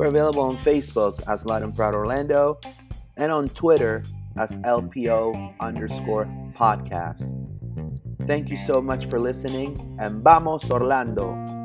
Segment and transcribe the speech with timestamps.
[0.00, 2.58] We're available on Facebook as Loud and Proud Orlando
[3.18, 4.02] and on Twitter
[4.38, 6.24] as LPO underscore
[6.56, 7.36] podcast.
[8.26, 11.59] Thank you so much for listening and vamos Orlando!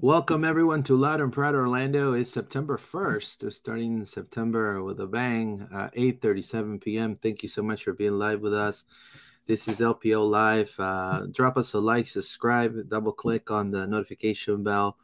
[0.00, 2.12] Welcome everyone to Loud and Proud Orlando.
[2.12, 3.42] It's September 1st.
[3.42, 7.16] We're starting September with a bang, uh, 8:37 p.m.
[7.16, 8.84] Thank you so much for being live with us.
[9.48, 10.72] This is LPO Live.
[10.78, 14.96] Uh, drop us a like, subscribe, double click on the notification bell,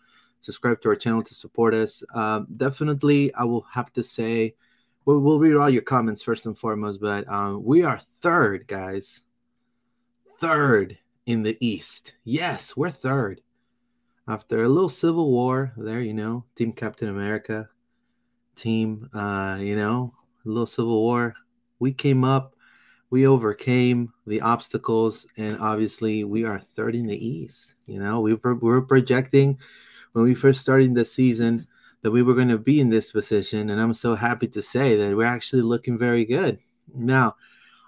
[0.42, 2.04] subscribe to our channel to support us.
[2.14, 4.54] Uh, definitely, I will have to say,
[5.06, 9.24] we'll, we'll, read all your comments first and foremost, but um, we are third, guys.
[10.38, 12.14] Third in the East.
[12.22, 13.40] Yes, we're third
[14.26, 17.68] after a little civil war there, you know, Team Captain America,
[18.56, 21.34] team, uh, you know, a little civil war.
[21.78, 22.54] We came up,
[23.10, 27.74] we overcame the obstacles, and obviously we are third in the East.
[27.86, 29.58] You know, we were, we were projecting
[30.12, 31.66] when we first started the season
[32.02, 34.96] that we were going to be in this position, and I'm so happy to say
[34.96, 36.58] that we're actually looking very good.
[36.94, 37.36] Now,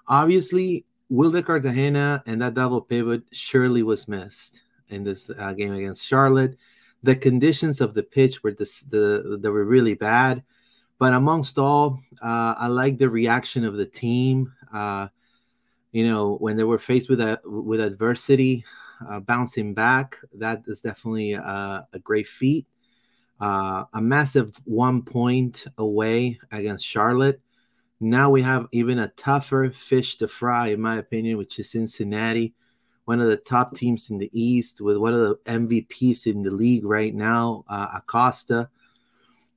[0.07, 6.05] obviously, Wilder Cartagena and that double pivot surely was missed in this uh, game against
[6.05, 6.57] Charlotte.
[7.03, 10.43] The conditions of the pitch were this, the they were really bad,
[10.99, 14.51] but amongst all, uh, I like the reaction of the team.
[14.73, 15.07] Uh,
[15.91, 18.65] you know, when they were faced with a with adversity,
[19.09, 22.65] uh, bouncing back, that is definitely a, a great feat.
[23.39, 27.39] Uh, a massive one point away against Charlotte.
[27.99, 32.55] Now we have even a tougher fish to fry, in my opinion, which is Cincinnati,
[33.07, 36.51] one of the top teams in the East, with one of the MVPs in the
[36.51, 38.69] league right now, uh, Acosta,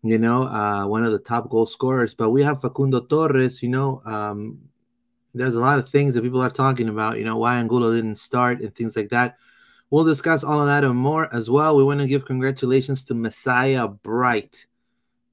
[0.05, 2.15] you know, uh, one of the top goal scorers.
[2.15, 4.03] But we have Facundo Torres, you know.
[4.05, 4.61] Um,
[5.35, 8.19] there's a lot of things that people are talking about, you know, why Angulo didn't
[8.19, 9.37] start and things like that.
[9.91, 11.77] We'll discuss all of that and more as well.
[11.77, 14.65] We want to give congratulations to Messiah Bright,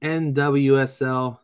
[0.02, 1.38] NWSL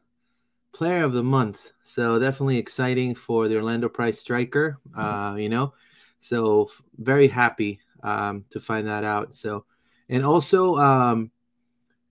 [0.73, 1.71] player of the month.
[1.85, 4.81] So definitely exciting for the Orlando Pride striker.
[4.97, 5.73] Uh, you know,
[6.25, 9.37] so very happy um, to find that out.
[9.37, 9.65] So,
[10.09, 11.31] and also, um,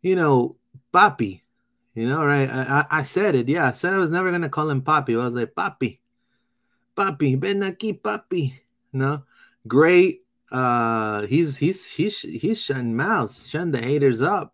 [0.01, 0.57] you know,
[0.93, 1.41] Papi.
[1.95, 2.49] You know, right?
[2.49, 3.47] I, I, said it.
[3.47, 5.13] Yeah, I said I was never gonna call him Papi.
[5.13, 5.99] I was like Papi,
[6.97, 8.53] Papi, ven aquí, Papi.
[8.91, 9.23] No,
[9.67, 10.21] great.
[10.51, 14.53] Uh, he's he's he's he's shutting mouths, shutting the haters up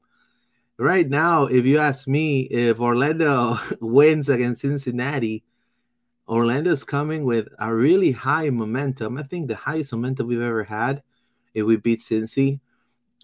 [0.79, 5.43] right now, if you ask me, if Orlando wins against Cincinnati,
[6.29, 9.17] Orlando's coming with a really high momentum.
[9.17, 11.03] I think the highest momentum we've ever had
[11.53, 12.59] if we beat Cincy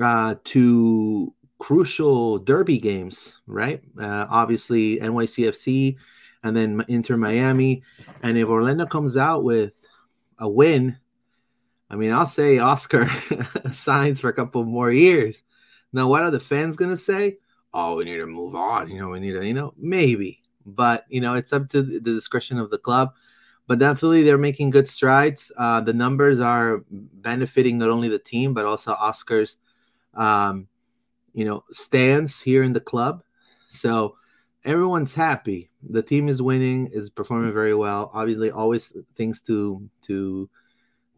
[0.01, 3.81] uh, to crucial derby games, right?
[3.97, 5.95] Uh, obviously, NYCFC
[6.43, 7.83] and then Inter Miami.
[8.23, 9.79] And if Orlando comes out with
[10.39, 10.97] a win,
[11.89, 13.09] I mean, I'll say Oscar
[13.71, 15.43] signs for a couple more years.
[15.93, 17.37] Now, what are the fans going to say?
[17.75, 18.89] oh, we need to move on.
[18.89, 21.99] You know, we need to, you know, maybe, but you know, it's up to the
[21.99, 23.13] discretion of the club.
[23.67, 25.51] But definitely, they're making good strides.
[25.57, 29.57] Uh, the numbers are benefiting not only the team but also Oscar's,
[30.13, 30.67] um,
[31.33, 33.23] you know, stands here in the club.
[33.67, 34.15] So
[34.63, 35.71] everyone's happy.
[35.89, 38.11] The team is winning, is performing very well.
[38.13, 40.49] Obviously, always things to to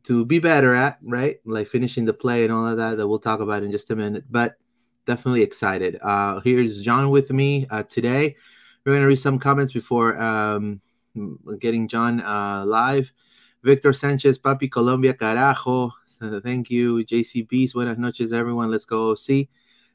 [0.03, 1.39] to be better at, right?
[1.45, 3.95] Like finishing the play and all of that that we'll talk about in just a
[3.95, 4.23] minute.
[4.29, 4.55] But
[5.05, 5.97] definitely excited.
[6.01, 8.35] Uh, here's John with me uh, today.
[8.87, 10.79] We're going to read some comments before um,
[11.59, 13.11] getting John uh, live.
[13.61, 15.91] Victor Sanchez, Papi Colombia, carajo.
[16.41, 17.03] thank you.
[17.03, 18.71] JCBs, buenas noches, everyone.
[18.71, 19.49] Let's go see.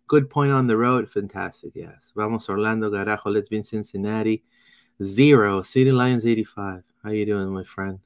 [0.09, 1.09] Good point on the road.
[1.09, 1.73] Fantastic.
[1.75, 2.13] Yes.
[2.15, 3.33] Vamos Orlando, carajo.
[3.33, 4.45] Let's be in Cincinnati.
[5.03, 5.63] Zero.
[5.63, 6.83] City Lions 85.
[7.03, 7.99] How you doing, my friend?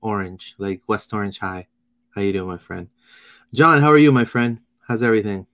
[0.00, 1.68] Orange, like West Orange High.
[2.16, 2.88] How you doing, my friend?
[3.54, 4.58] John, how are you, my friend?
[4.88, 5.46] How's everything?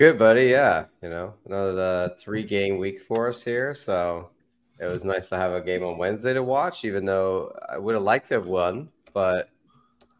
[0.00, 0.44] Good, buddy.
[0.44, 3.74] Yeah, you know, another uh, three game week for us here.
[3.74, 4.30] So
[4.78, 7.94] it was nice to have a game on Wednesday to watch, even though I would
[7.94, 8.88] have liked to have won.
[9.12, 9.50] But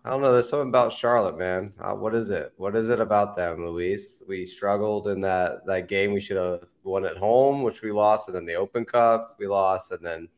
[0.05, 0.35] I don't know.
[0.35, 1.73] There's something about Charlotte, man.
[1.81, 2.53] Uh, what is it?
[2.59, 4.23] What is it about them, Luis?
[4.29, 6.13] We struggled in that that game.
[6.13, 9.47] We should have won at home, which we lost, and then the Open Cup we
[9.47, 10.29] lost, and then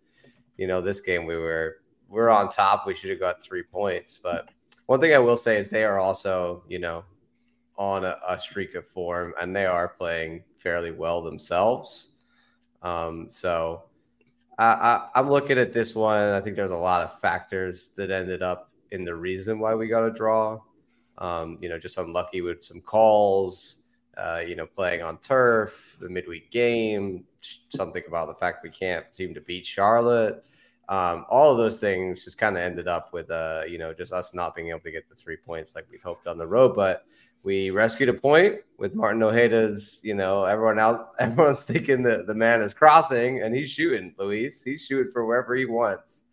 [0.56, 1.79] you know this game we were
[2.09, 2.87] we we're on top.
[2.87, 4.21] We should have got three points.
[4.23, 4.51] But
[4.87, 7.05] one thing I will say is they are also you know
[7.82, 12.10] on a, a, streak of form, and they are playing fairly well themselves.
[12.81, 13.82] Um, so
[14.56, 16.32] I, I, am looking at this one.
[16.32, 19.89] I think there's a lot of factors that ended up in the reason why we
[19.89, 20.60] got a draw.
[21.19, 23.82] Um, you know, just unlucky with some calls.
[24.17, 27.24] Uh, you know, playing on turf, the midweek game,
[27.70, 30.44] something about the fact we can't seem to beat Charlotte.
[30.89, 34.12] Um, all of those things just kind of ended up with, uh, you know, just
[34.12, 36.74] us not being able to get the three points like we'd hoped on the road.
[36.74, 37.06] But
[37.43, 42.34] we rescued a point with Martin Ojeda's, you know, everyone out, everyone's thinking that the
[42.34, 44.63] man is crossing and he's shooting, Luis.
[44.63, 46.25] He's shooting for wherever he wants.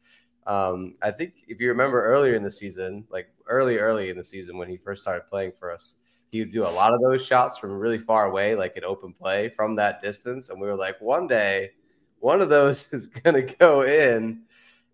[0.45, 4.23] Um, I think if you remember earlier in the season, like early, early in the
[4.23, 5.95] season when he first started playing for us,
[6.31, 9.13] he would do a lot of those shots from really far away, like an open
[9.13, 10.49] play from that distance.
[10.49, 11.71] And we were like, one day,
[12.19, 14.43] one of those is going to go in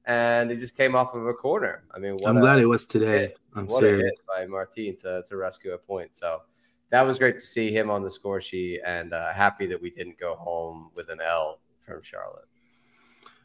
[0.06, 1.84] and it just came off of a corner.
[1.94, 3.34] I mean, I'm glad it was today.
[3.56, 4.02] I'm what serious.
[4.02, 6.16] a hit by Martin to, to rescue a point.
[6.16, 6.42] So
[6.90, 9.90] that was great to see him on the score sheet, and uh, happy that we
[9.90, 12.46] didn't go home with an L from Charlotte.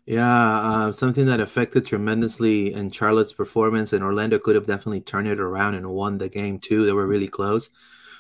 [0.07, 5.29] Yeah, uh, something that affected tremendously in Charlotte's performance, and Orlando could have definitely turned
[5.29, 6.85] it around and won the game too.
[6.85, 7.71] They were really close.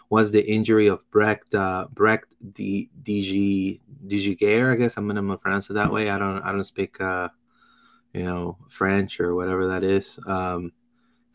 [0.09, 5.75] Was the injury of Brecht uh, Brecht DG DG I guess I'm gonna pronounce it
[5.75, 6.11] that way.
[6.11, 7.29] I don't I don't speak uh,
[8.13, 10.19] you know, French or whatever that is.
[10.27, 10.73] Um,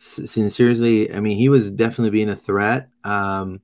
[0.06, 3.62] sincerely, I mean, he was definitely being a threat um,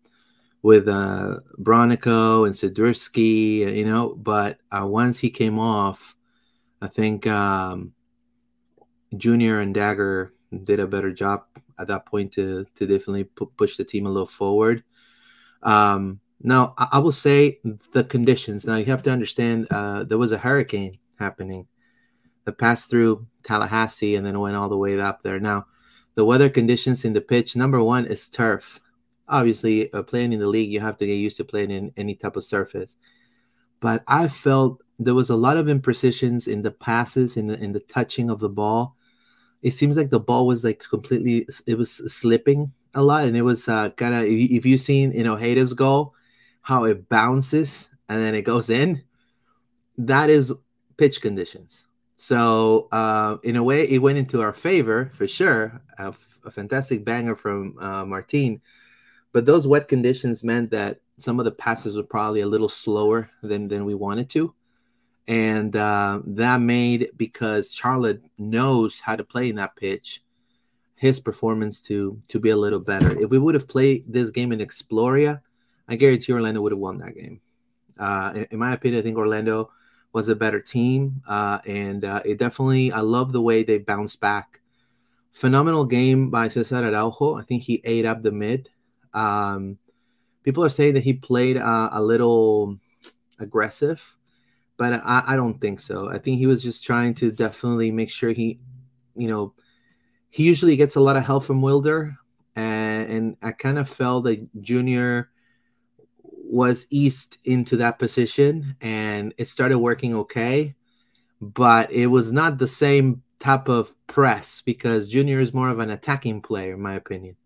[0.62, 6.16] with uh, Bronico and Swiderski, you know, but uh, once he came off,
[6.82, 7.94] I think um,
[9.18, 10.32] Junior and Dagur
[10.64, 11.44] did a better job
[11.80, 13.24] at that point to to definitely
[13.58, 14.84] push the team a little forward.
[15.64, 17.60] Um, now, I, I will say
[17.94, 18.66] the conditions.
[18.66, 21.68] Now, you have to understand uh, there was a hurricane happening
[22.46, 25.40] that passed through Tallahassee and then went all the way up there.
[25.40, 25.68] Now,
[26.16, 28.80] the weather conditions in the pitch, number one is turf.
[29.28, 32.16] Obviously, uh, playing in the league, you have to get used to playing in any
[32.16, 32.98] type of surface.
[33.80, 37.72] But I felt there was a lot of imprecisions in the passes, in the in
[37.72, 38.96] the touching of the ball.
[39.62, 43.44] It seems like the ball was like completely, it was slipping a lot, and it
[43.44, 44.24] was uh, kind of.
[44.26, 46.14] If you've seen, you know, Ojeda's goal,
[46.62, 49.02] how it bounces and then it goes in,
[49.98, 50.54] that is
[50.98, 51.88] pitch conditions.
[52.22, 55.82] So uh, in a way, it went into our favor for sure.
[55.98, 56.14] A,
[56.52, 58.62] fantastic banger from uh, Martin,
[59.32, 63.28] but those wet conditions meant that some of the passes were probably a little slower
[63.42, 64.54] than than we wanted to,
[65.28, 70.22] and uh, that made because Charlotte knows how to play in that pitch,
[70.94, 73.20] his performance to to be a little better.
[73.20, 75.42] If we would have played this game in Exploria,
[75.88, 77.42] I guarantee Orlando would have won that game.
[77.98, 79.72] Uh, in my opinion, I think Orlando
[80.14, 81.22] was a better team.
[81.28, 84.60] Uh, and uh, it definitely, I love the way they bounced back.
[85.32, 87.36] Phenomenal game by Cesar Araujo.
[87.36, 88.70] I think he ate up the mid.
[89.14, 89.78] Um,
[90.44, 92.78] people are saying that he played uh, a little
[93.40, 94.18] aggressive,
[94.78, 96.10] but I, I, don't think so.
[96.10, 98.60] I think he was just trying to definitely make sure he,
[99.16, 99.54] you know,
[100.30, 102.16] he usually gets a lot of help from Wilder.
[102.56, 105.31] And, and I kind of felt that Junior
[106.52, 110.76] was eased into that position and it started working okay,
[111.40, 115.90] but it was not the same type of press because Junior is more of an
[115.90, 117.38] attacking player, in my opinion.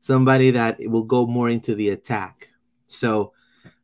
[0.00, 2.48] Somebody that will go more into the attack.
[2.88, 3.32] So,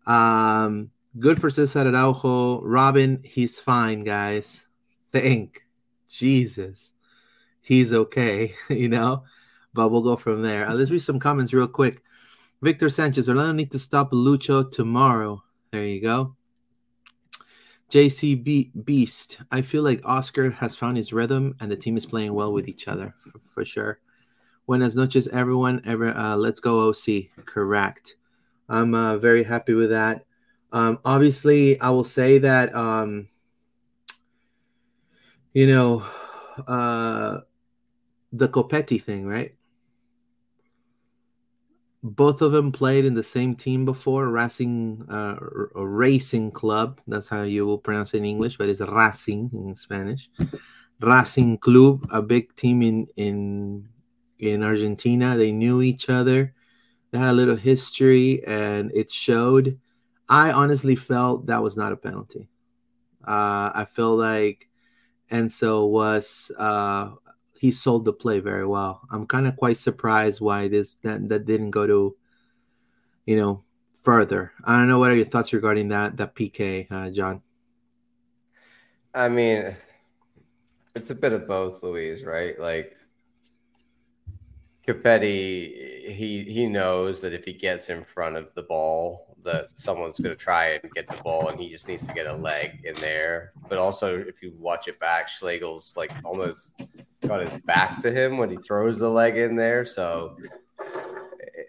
[0.06, 2.60] um, good for Cesar Araujo.
[2.62, 4.66] Robin, he's fine, guys.
[5.12, 5.64] Thank
[6.08, 6.92] Jesus.
[7.62, 9.22] He's okay, you know,
[9.72, 10.68] but we'll go from there.
[10.68, 12.02] Uh, let's read some comments real quick.
[12.62, 15.42] Victor Sanchez, Orlando need to stop Lucho tomorrow.
[15.72, 16.36] There you go.
[17.90, 22.34] JC Beast, I feel like Oscar has found his rhythm and the team is playing
[22.34, 23.98] well with each other for, for sure.
[24.66, 25.82] Buenas noches, everyone.
[25.84, 27.24] Ever, uh, let's go OC.
[27.46, 28.16] Correct.
[28.68, 30.24] I'm uh, very happy with that.
[30.72, 33.26] Um, obviously, I will say that um,
[35.52, 36.06] you know
[36.68, 37.40] uh,
[38.32, 39.54] the Copetti thing, right?
[42.02, 45.36] Both of them played in the same team before, Racing uh,
[45.74, 46.98] Racing Club.
[47.06, 50.30] That's how you will pronounce it in English, but it's Racing in Spanish.
[51.00, 53.88] Racing Club, a big team in in
[54.38, 55.36] in Argentina.
[55.36, 56.54] They knew each other.
[57.10, 59.78] They had a little history, and it showed.
[60.28, 62.48] I honestly felt that was not a penalty.
[63.26, 64.70] Uh, I feel like
[65.30, 67.10] and so was uh,
[67.60, 69.02] he sold the play very well.
[69.10, 72.16] I'm kind of quite surprised why this that that didn't go to,
[73.26, 73.62] you know,
[74.02, 74.52] further.
[74.64, 77.42] I don't know what are your thoughts regarding that that PK, uh, John.
[79.12, 79.76] I mean,
[80.96, 82.24] it's a bit of both, Louise.
[82.24, 82.58] Right?
[82.58, 82.96] Like
[84.88, 90.18] Copetti, he he knows that if he gets in front of the ball, that someone's
[90.18, 92.82] going to try and get the ball, and he just needs to get a leg
[92.84, 93.52] in there.
[93.68, 96.80] But also, if you watch it back, Schlegel's like almost
[97.26, 99.84] got his back to him when he throws the leg in there.
[99.84, 100.36] So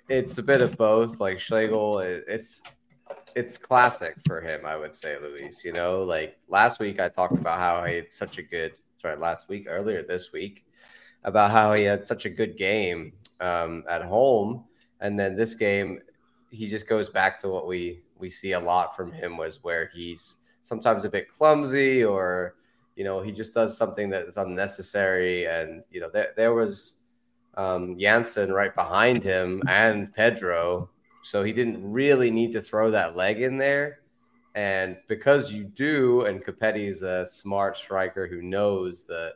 [0.09, 1.19] it's a bit of both.
[1.19, 2.61] Like Schlegel, it's
[3.35, 5.63] it's classic for him, I would say, Luis.
[5.63, 8.73] You know, like last week I talked about how he had such a good.
[9.01, 10.65] Sorry, last week, earlier this week,
[11.23, 14.65] about how he had such a good game um, at home,
[14.99, 15.99] and then this game,
[16.51, 19.89] he just goes back to what we we see a lot from him was where
[19.93, 22.55] he's sometimes a bit clumsy or
[22.95, 25.45] you know, he just does something that is unnecessary.
[25.47, 26.95] And, you know, there, there was
[27.55, 30.89] um, right behind him and Pedro.
[31.23, 33.99] So he didn't really need to throw that leg in there.
[34.55, 39.35] And because you do, and Copetti's a smart striker who knows that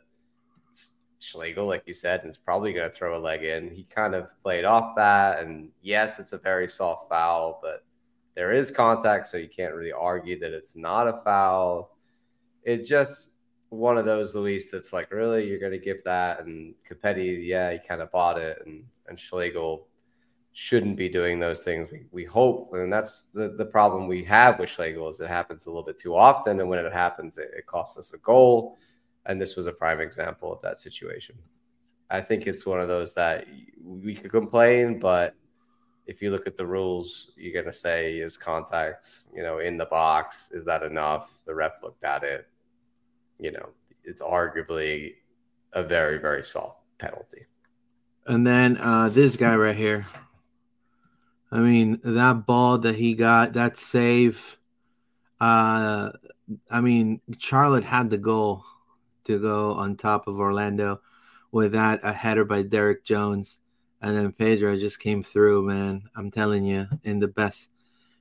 [1.26, 3.70] Schlegel, like you said, and is probably going to throw a leg in.
[3.70, 5.42] He kind of played off that.
[5.42, 7.84] And yes, it's a very soft foul, but
[8.34, 11.96] there is contact, so you can't really argue that it's not a foul.
[12.62, 13.30] It just
[13.70, 16.44] one of those, Luis, that's like, really, you're going to give that?
[16.44, 19.86] And Copetti, yeah, he kind of bought it, and and Schlegel
[20.52, 21.90] shouldn't be doing those things.
[21.92, 25.66] We, we hope, and that's the, the problem we have with Schlegel is it happens
[25.66, 28.78] a little bit too often, and when it happens, it, it costs us a goal.
[29.26, 31.36] And this was a prime example of that situation.
[32.10, 33.46] I think it's one of those that
[33.84, 35.34] we could complain, but
[36.06, 39.86] if you look at the rules, you're gonna say is contact, you know, in the
[39.86, 40.50] box.
[40.52, 41.30] Is that enough?
[41.46, 42.48] The ref looked at it.
[43.40, 43.70] You know,
[44.04, 45.14] it's arguably
[45.72, 47.46] a very, very soft penalty.
[48.26, 50.06] And then uh, this guy right here.
[51.50, 54.58] I mean, that ball that he got, that save.
[55.40, 56.10] Uh,
[56.70, 58.64] I mean, Charlotte had the goal
[59.26, 61.00] to go on top of Orlando
[61.52, 63.58] with that a header by Derek Jones.
[64.02, 66.02] And then Pedro just came through, man.
[66.14, 67.70] I'm telling you, in the best.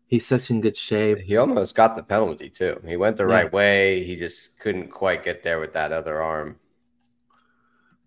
[0.07, 1.17] He's such in good shape.
[1.17, 2.79] He almost got the penalty too.
[2.87, 3.35] He went the yeah.
[3.35, 4.03] right way.
[4.03, 6.59] He just couldn't quite get there with that other arm.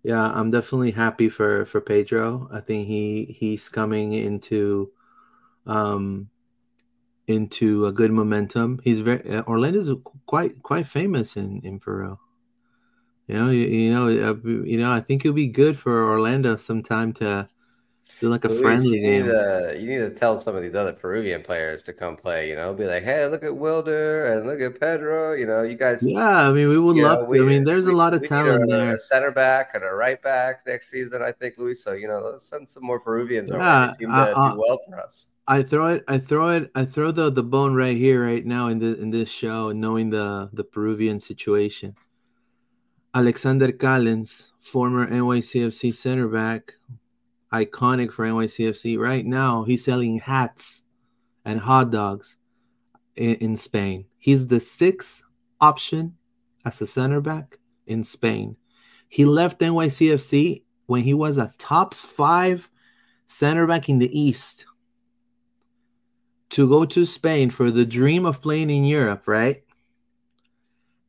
[0.03, 2.49] Yeah, I'm definitely happy for for Pedro.
[2.53, 4.91] I think he he's coming into
[5.65, 6.29] um
[7.27, 8.79] into a good momentum.
[8.83, 9.91] He's very uh, Orlando's
[10.25, 12.17] quite quite famous in in Peru.
[13.29, 14.91] You know, you, you know, uh, you know.
[14.91, 17.47] I think it'll be good for Orlando sometime to
[18.19, 19.25] do like a Luis, friendly you game.
[19.27, 22.49] Need to, you need to tell some of these other Peruvian players to come play.
[22.49, 25.33] You know, be like, hey, look at Wilder and look at Pedro.
[25.33, 26.01] You know, you guys.
[26.01, 27.19] Yeah, I mean, we would love.
[27.19, 28.95] Know, we, I mean, there's we, a lot of talent a, there.
[28.95, 31.83] A center back and a right back next season, I think, Luis.
[31.83, 33.51] So you know, let's send some more Peruvians.
[33.51, 33.87] Yeah, over.
[33.91, 35.27] They seem to uh, do well for us.
[35.47, 36.03] I throw it.
[36.07, 36.71] I throw it.
[36.73, 40.09] I throw the the bone right here, right now in the in this show, knowing
[40.09, 41.95] the the Peruvian situation.
[43.13, 46.75] Alexander Callens, former NYCFC center back,
[47.51, 48.99] iconic for NYCFC.
[48.99, 50.83] Right now, he's selling hats
[51.45, 52.37] and hot dogs
[53.15, 54.05] in, in Spain.
[54.19, 55.23] He's the sixth
[55.59, 56.15] option
[56.65, 58.55] as a center back in Spain.
[59.07, 62.69] He left NYCFC when he was a top five
[63.25, 64.65] center back in the East
[66.49, 69.63] to go to Spain for the dream of playing in Europe, right?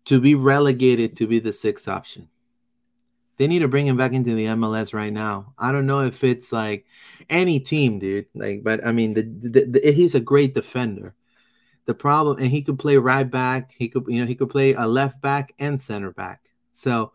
[0.07, 2.28] To be relegated to be the sixth option.
[3.40, 5.54] They need to bring him back into the MLS right now.
[5.57, 6.85] I don't know if it's like
[7.30, 8.26] any team, dude.
[8.34, 11.15] Like, but I mean, the, the, the, he's a great defender.
[11.86, 13.73] The problem, and he could play right back.
[13.73, 16.43] He could, you know, he could play a left back and center back.
[16.73, 17.13] So,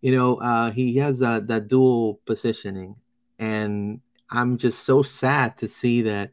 [0.00, 2.96] you know, uh, he has uh, that dual positioning,
[3.38, 6.32] and I'm just so sad to see that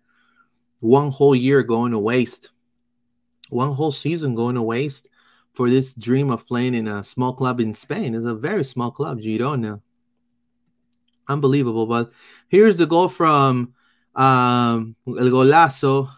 [0.79, 2.49] one whole year going to waste,
[3.49, 5.07] one whole season going to waste
[5.55, 8.13] for this dream of playing in a small club in Spain.
[8.13, 9.81] It's a very small club, Girona.
[11.27, 11.85] Unbelievable.
[11.85, 12.11] But
[12.49, 13.73] here's the goal from
[14.15, 16.09] um, El Golazo.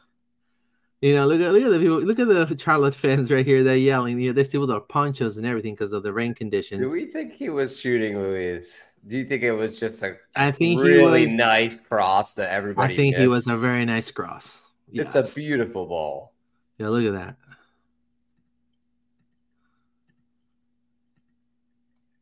[1.02, 3.64] You know, look at look at the people, look at the Charlotte fans right here.
[3.64, 4.20] They're yelling.
[4.20, 6.82] You know, there's people with their ponchos and everything because of the rain conditions.
[6.82, 8.80] Do we think he was shooting, Luis?
[9.06, 12.94] Do you think it was just a I think really was, nice cross that everybody?
[12.94, 14.64] I think he was a very nice cross.
[14.92, 16.34] It's a beautiful ball.
[16.80, 17.38] Yeah, look at that.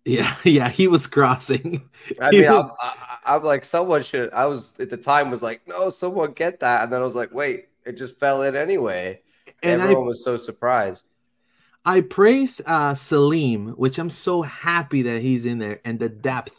[0.05, 1.89] Yeah, yeah, he was crossing.
[2.21, 2.69] I he mean, was...
[2.81, 2.93] I'm,
[3.25, 4.31] I'm, like, someone should.
[4.31, 7.15] I was at the time was like, no, someone get that, and then I was
[7.15, 9.21] like, wait, it just fell in anyway.
[9.63, 11.05] And everyone I, was so surprised.
[11.83, 16.55] I praise uh, Salim, which I'm so happy that he's in there, and the depth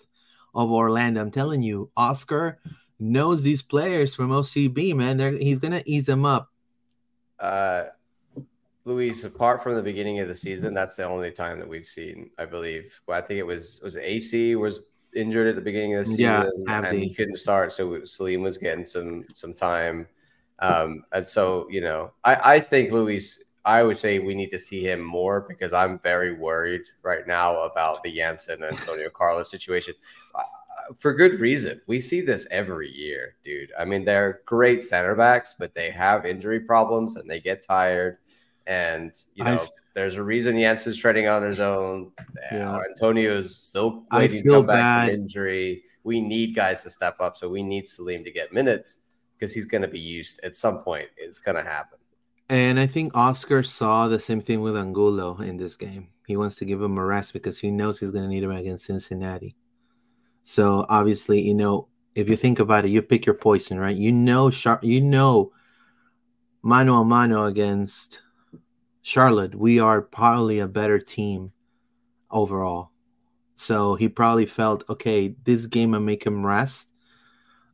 [0.55, 1.21] of Orlando.
[1.21, 2.59] I'm telling you, Oscar
[2.99, 5.17] knows these players from OCB, man.
[5.19, 6.51] They're, he's gonna ease them up.
[7.39, 7.85] Uh,
[8.87, 12.31] Luis, apart from the beginning of the season, that's the only time that we've seen,
[12.38, 12.99] I believe.
[13.07, 14.83] Well, I think it was was AC was
[15.14, 18.59] injured at the beginning of the season yeah, and he couldn't start, so Salim was
[18.59, 20.07] getting some some time.
[20.61, 24.59] Um, and so you know, I I think Luis, I would say we need to
[24.59, 29.51] see him more because I'm very worried right now about the Jansson and Antonio Carlos
[29.51, 29.94] situation
[30.94, 31.81] for good reason.
[31.87, 33.72] We see this every year, dude.
[33.79, 38.18] I mean, they're great center backs, but they have injury problems and they get tired.
[38.66, 42.12] And you know, I've, there's a reason is treading on his own.
[42.52, 42.72] Yeah.
[42.72, 45.85] Uh, Antonio is still waiting to come back from injury.
[46.05, 48.98] We need guys to step up, so we need Salim to get minutes
[49.38, 51.09] because he's going to be used at some point.
[51.16, 51.98] It's going to happen.
[52.48, 56.09] And I think Oscar saw the same thing with Angulo in this game.
[56.26, 58.52] He wants to give him a rest because he knows he's going to need him
[58.52, 59.57] against Cincinnati.
[60.42, 63.96] So obviously, you know, if you think about it, you pick your poison, right?
[63.96, 65.52] You know, sharp, you know,
[66.62, 68.22] mano a mano against
[69.07, 71.53] Charlotte, we are probably a better team
[72.29, 72.90] overall.
[73.55, 76.92] So he probably felt, okay, this game I make him rest.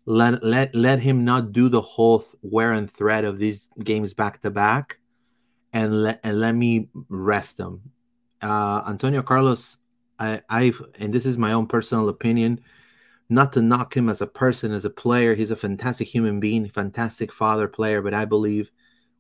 [0.05, 4.43] Let let let him not do the whole wear and thread of these games back
[4.43, 4.99] to back,
[5.73, 7.81] and let and let me rest him.
[8.43, 9.79] Uh, Antonio Carlos
[10.19, 12.61] I, I've, and this is my own personal opinion,
[13.31, 15.35] not to knock him as a person, as a player.
[15.35, 18.71] He's a fantastic human being, fantastic father player, but I believe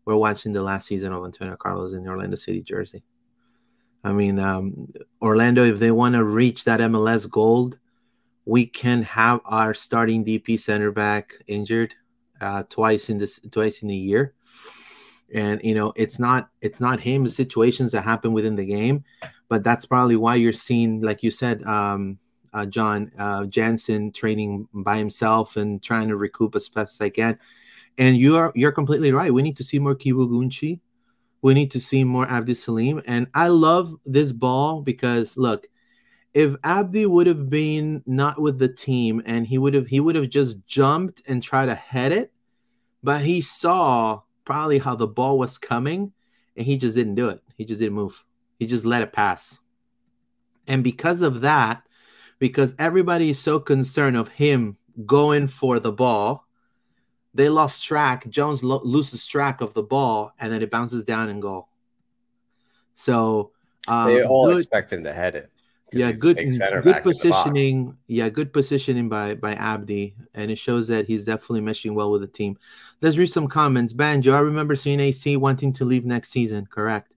[0.04, 3.02] we're watching the last season of Antonio Carlos in the Orlando City jersey.
[4.04, 7.78] I mean, um, Orlando, if they want to reach that MLS gold,
[8.44, 11.94] we can have our starting DP center back injured
[12.40, 14.34] uh, twice in this twice in a year,
[15.32, 17.22] and you know it's not it's not him.
[17.22, 19.04] The situations that happen within the game,
[19.48, 22.18] but that's probably why you're seeing, like you said, um,
[22.52, 27.10] uh, John uh, Jansson training by himself and trying to recoup as fast as I
[27.10, 27.38] can.
[27.98, 29.32] And you are you're completely right.
[29.32, 30.80] We need to see more Kibu Gunchi.
[31.42, 33.02] We need to see more Abdi Salim.
[33.06, 35.66] And I love this ball because look,
[36.34, 40.14] if Abdi would have been not with the team and he would have he would
[40.14, 42.32] have just jumped and tried to head it,
[43.02, 46.12] but he saw probably how the ball was coming
[46.56, 47.42] and he just didn't do it.
[47.56, 48.24] He just didn't move.
[48.58, 49.58] He just let it pass.
[50.66, 51.82] And because of that,
[52.38, 54.76] because everybody is so concerned of him
[55.06, 56.41] going for the ball,
[57.34, 58.28] they lost track.
[58.28, 61.68] Jones lo- loses track of the ball and then it bounces down and goal.
[62.94, 63.52] So
[63.88, 65.50] um, they all good, expect him to head it
[65.92, 66.36] yeah, good
[66.82, 67.96] good positioning.
[68.06, 72.22] Yeah, good positioning by by Abdi, and it shows that he's definitely meshing well with
[72.22, 72.58] the team.
[73.00, 73.92] Let's read some comments.
[73.92, 76.66] Banjo, I remember seeing AC wanting to leave next season.
[76.66, 77.16] Correct.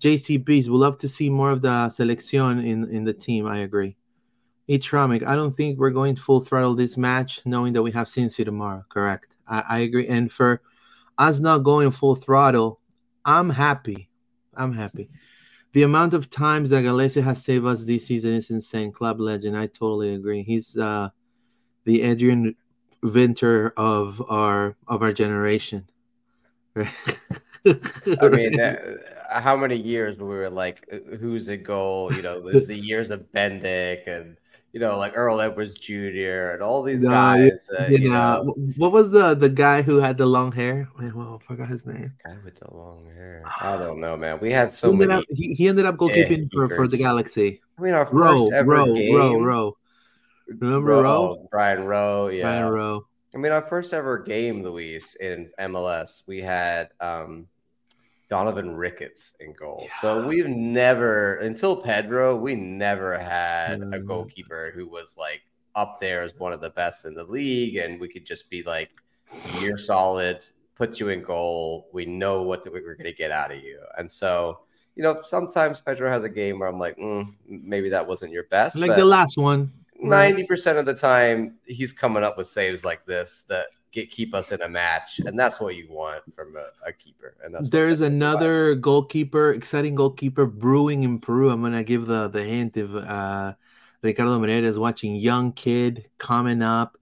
[0.00, 3.46] JCBs, we love to see more of the selección in in the team.
[3.46, 3.96] I agree.
[4.68, 8.44] Etramic, I don't think we're going full throttle this match, knowing that we have Cincy
[8.44, 8.84] tomorrow.
[8.88, 9.36] Correct.
[9.46, 10.06] I, I agree.
[10.08, 10.60] And for
[11.16, 12.80] us not going full throttle,
[13.24, 14.08] I'm happy.
[14.54, 15.10] I'm happy
[15.72, 18.92] the amount of times that Gallese has saved us this season is insane.
[18.92, 19.56] Club legend.
[19.56, 20.42] I totally agree.
[20.42, 21.10] He's uh,
[21.84, 22.54] the Adrian
[23.02, 25.88] Winter of our of our generation.
[26.76, 26.86] I
[28.28, 30.88] mean, that, how many years we were like,
[31.20, 32.12] who's a goal?
[32.12, 34.36] You know, the years of Bendik and
[34.72, 36.52] you know, like Earl Edwards Jr.
[36.52, 37.68] and all these guys.
[37.70, 37.98] Uh, yeah.
[37.98, 38.54] You know.
[38.76, 40.88] What was the the guy who had the long hair?
[40.98, 42.12] well, I forgot his name.
[42.24, 43.42] Guy with the long hair.
[43.60, 44.38] I don't know, man.
[44.40, 45.14] We had so he many.
[45.14, 47.60] Up, he, he ended up goalkeeping for, for the Galaxy.
[47.78, 49.16] I mean, our first Rowe, ever Rowe, game.
[49.16, 49.76] Rowe, Rowe.
[50.48, 51.02] Remember Rowe?
[51.02, 51.48] Rowe?
[51.50, 52.42] Brian Rowe, yeah.
[52.42, 53.06] Brian Rowe.
[53.34, 57.46] I mean, our first ever game, Luis, in MLS, we had um,
[58.28, 59.80] Donovan Ricketts in goal.
[59.84, 59.94] Yeah.
[60.00, 63.94] So we've never, until Pedro, we never had mm.
[63.94, 65.42] a goalkeeper who was like
[65.74, 68.62] up there as one of the best in the league, and we could just be
[68.62, 68.90] like,
[69.60, 71.88] "You're solid, put you in goal.
[71.92, 74.60] We know what the, we're going to get out of you." And so,
[74.94, 78.44] you know, sometimes Pedro has a game where I'm like, mm, maybe that wasn't your
[78.44, 79.72] best, like the last one.
[80.00, 84.34] Ninety percent of the time, he's coming up with saves like this that get keep
[84.34, 87.36] us in a match, and that's what you want from a, a keeper.
[87.42, 91.50] And that's there's another goalkeeper, exciting goalkeeper brewing in Peru.
[91.50, 93.54] I'm gonna give the the hint if uh,
[94.02, 96.96] Ricardo Menendez watching young kid coming up,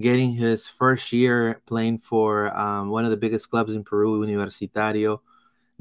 [0.00, 5.20] getting his first year playing for um, one of the biggest clubs in Peru, Universitario.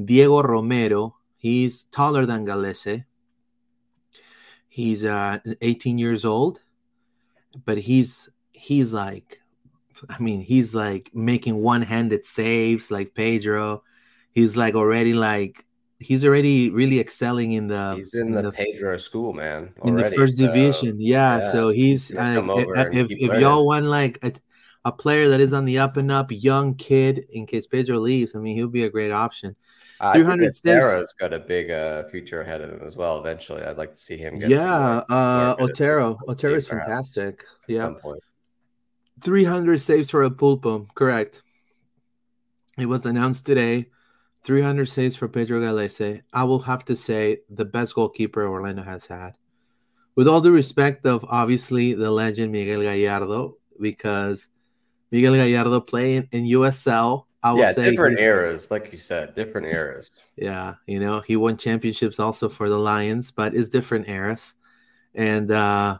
[0.03, 1.15] Diego Romero.
[1.35, 3.05] He's taller than Gallese.
[4.67, 6.62] He's uh, 18 years old,
[7.65, 9.39] but he's he's like
[10.09, 13.83] I mean, he's like making one-handed saves like Pedro.
[14.31, 15.65] He's like already like
[15.99, 19.73] he's already really excelling in the he's in, in the, the, Pedro school, man.
[19.79, 20.99] Already, in the first so, division.
[20.99, 22.41] Yeah, yeah, so he's uh,
[22.91, 24.33] if, if y'all want like a,
[24.85, 28.35] a, player that is on the up and up, young kid, in case Pedro leaves,
[28.35, 29.55] I mean, he'll be a great option.
[30.01, 33.19] Uh, 300 Otero's got a big uh, future ahead of him as well.
[33.19, 34.39] Eventually, I'd like to see him.
[34.39, 36.17] Get yeah, uh, Otero.
[36.29, 37.43] Otero is fantastic.
[37.67, 37.91] Yeah.
[39.21, 40.88] 300 saves for a Pulpo.
[40.95, 41.43] Correct.
[42.77, 43.88] It was announced today.
[44.43, 46.21] 300 saves for Pedro Gallese.
[46.34, 49.36] I will have to say the best goalkeeper Orlando has had.
[50.15, 54.47] With all the respect of obviously the legend Miguel Gallardo, because
[55.12, 57.25] Miguel Gallardo played in, in USL.
[57.41, 60.12] I will yeah, say different he, eras, like you said, different eras.
[60.36, 64.55] Yeah, you know, he won championships also for the Lions, but it's different eras.
[65.15, 65.99] And uh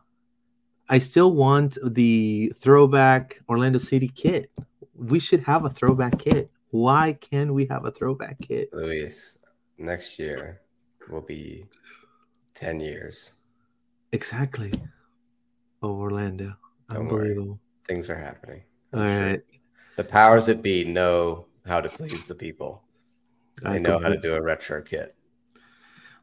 [0.90, 4.52] I still want the throwback Orlando City kit.
[4.96, 6.50] We should have a throwback kit.
[6.72, 8.70] Why can we have a throwback kit?
[8.74, 9.38] Luis,
[9.78, 10.62] next year
[11.10, 11.66] will be
[12.56, 13.34] 10 years.
[14.12, 14.74] Exactly.
[15.84, 16.56] Oh, Orlando.
[16.90, 17.48] Don't Unbelievable.
[17.48, 17.60] Worry.
[17.88, 18.64] Things are happening.
[18.94, 19.22] All sure.
[19.22, 19.42] right.
[19.96, 22.84] The powers that be know how to please the people.
[23.62, 25.16] They I know how to do a retro kit.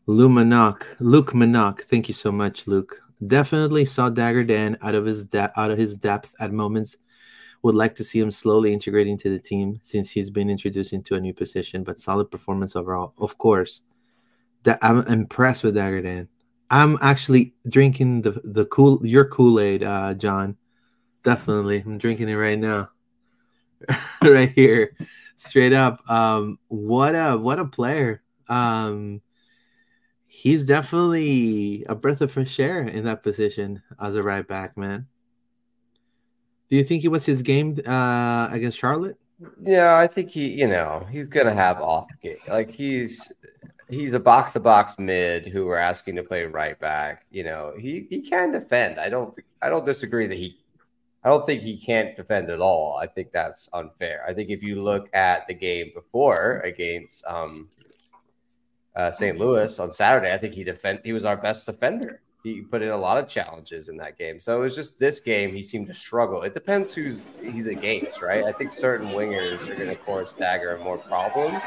[0.06, 0.82] Luke Manock.
[0.98, 1.82] Luke Manock.
[1.82, 3.00] Thank you so much, Luke.
[3.24, 6.96] Definitely saw Dagur Dan out of his de- out of his depth at moments.
[7.62, 11.14] Would like to see him slowly integrating to the team since he's been introduced into
[11.14, 13.14] a new position, but solid performance overall.
[13.18, 13.82] Of course,
[14.64, 16.28] that I'm impressed with Dagur Dan.
[16.70, 20.56] I'm actually drinking the the cool your Kool Aid, uh, John.
[21.24, 22.90] Definitely, I'm drinking it right now,
[24.22, 24.94] right here,
[25.36, 26.08] straight up.
[26.10, 28.22] Um, what a what a player.
[28.48, 29.22] Um,
[30.46, 35.08] he's definitely a breath of fresh air in that position as a right back, man.
[36.70, 39.16] Do you think it was his game uh, against Charlotte?
[39.60, 42.36] Yeah, I think he, you know, he's gonna have off game.
[42.48, 43.32] Like he's
[43.88, 47.26] he's a box to box mid who we're asking to play right back.
[47.32, 49.00] You know, he he can defend.
[49.00, 50.60] I don't I don't disagree that he
[51.24, 52.96] I don't think he can't defend at all.
[53.02, 54.24] I think that's unfair.
[54.28, 57.68] I think if you look at the game before against um,
[58.96, 59.38] uh, St.
[59.38, 62.22] Louis on Saturday, I think he defend he was our best defender.
[62.42, 64.38] He put in a lot of challenges in that game.
[64.38, 66.42] So it was just this game he seemed to struggle.
[66.42, 68.44] It depends who's he's against, right?
[68.44, 71.62] I think certain wingers are going to cause Dagur more problems.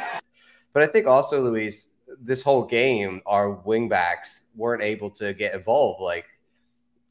[0.74, 1.89] But I think also, Luis,
[2.22, 6.02] this whole game, our wingbacks weren't able to get involved.
[6.02, 6.26] Like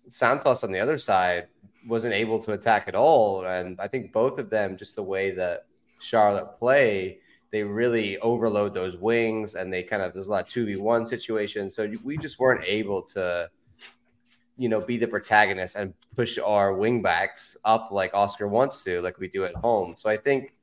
[0.08, 1.48] Santos on the other side
[1.86, 3.44] wasn't able to attack at all.
[3.44, 5.66] And I think both of them, just the way that
[6.00, 7.18] Charlotte play,
[7.50, 11.74] they really overload those wings and they kind of there's a lot of 2v1 situations.
[11.74, 13.50] So we just weren't able to,
[14.56, 19.18] you know, be the protagonist and push our wingbacks up like Oscar wants to, like
[19.18, 19.94] we do at home.
[19.96, 20.54] So I think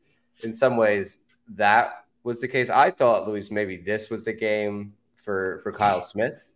[0.41, 1.19] in some ways
[1.55, 2.69] that was the case.
[2.69, 6.53] I thought, Luis, maybe this was the game for for Kyle Smith.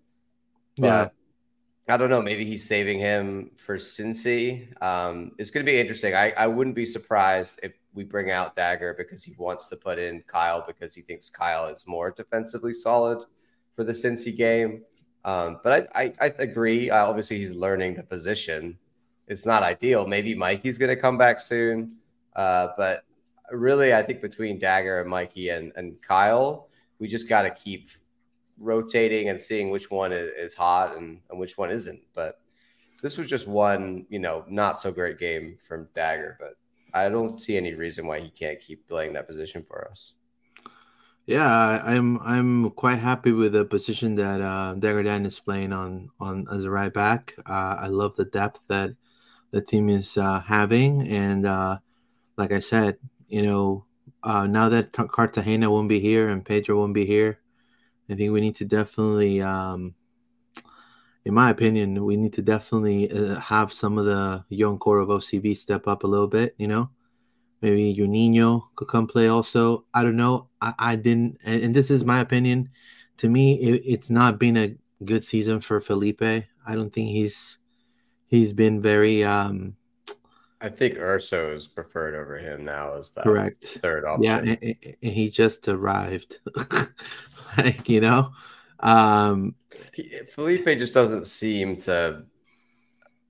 [0.78, 1.13] But
[1.88, 1.94] yeah.
[1.94, 2.22] I don't know.
[2.22, 4.68] Maybe he's saving him for Cincy.
[4.84, 6.13] Um, it's going to be interesting.
[6.13, 9.97] I, I wouldn't be surprised if we bring out Dagur because he wants to put
[9.97, 13.25] in Kyle because he thinks Kyle is more defensively solid
[13.75, 14.84] for the Cincy game.
[15.25, 16.89] Um, but I, I, I agree.
[16.89, 18.78] Obviously, he's learning the position.
[19.28, 20.08] It's not ideal.
[20.08, 21.97] Maybe Mikey's going to come back soon.
[22.36, 23.04] Uh, but
[23.52, 27.89] really, I think between Dagur and Mikey and, and Kyle, we just got to keep
[28.58, 32.02] rotating and seeing which one is, is hot and, and which one isn't.
[32.13, 32.39] But
[33.02, 36.56] this was just one, you know, not so great game from Dagur, but
[36.93, 40.13] I don't see any reason why he can't keep playing that position for us.
[41.25, 46.47] Yeah, I'm I'm quite happy with the position that uh, Dagur is playing on on
[46.52, 47.36] as a right back.
[47.45, 48.95] Uh, I love the depth that
[49.52, 51.78] the team is uh, having, and uh,
[52.36, 52.97] like I said,
[53.28, 53.86] you know,
[54.23, 57.39] uh, now that Cartagena won't be here and Pedro won't be here,
[58.10, 59.93] I think we need to definitely, um,
[61.30, 65.10] in my opinion, we need to definitely uh, have some of the young core of
[65.10, 66.56] OCB step up a little bit.
[66.58, 66.89] You know,
[67.62, 69.86] maybe Juninho could come play also.
[69.94, 70.50] I don't know.
[70.60, 72.72] I, I didn't, and, and, this is my opinion.
[73.18, 76.24] To me, it, it's not been a good season for Felipe.
[76.24, 77.60] I don't think he's
[78.26, 79.24] he's been very.
[79.24, 79.76] um
[80.62, 84.24] I think Urso is preferred over him now as the correct third option.
[84.24, 86.39] Yeah, and, and he just arrived.
[87.58, 88.32] like you know,
[88.80, 89.56] um,
[90.32, 92.24] Felipe just doesn't seem to.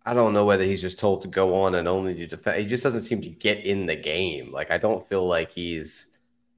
[0.06, 2.62] I don't know whether he's just told to go on and only to defend.
[2.62, 4.52] He just doesn't seem to get in the game.
[4.52, 6.08] Like I don't feel like he's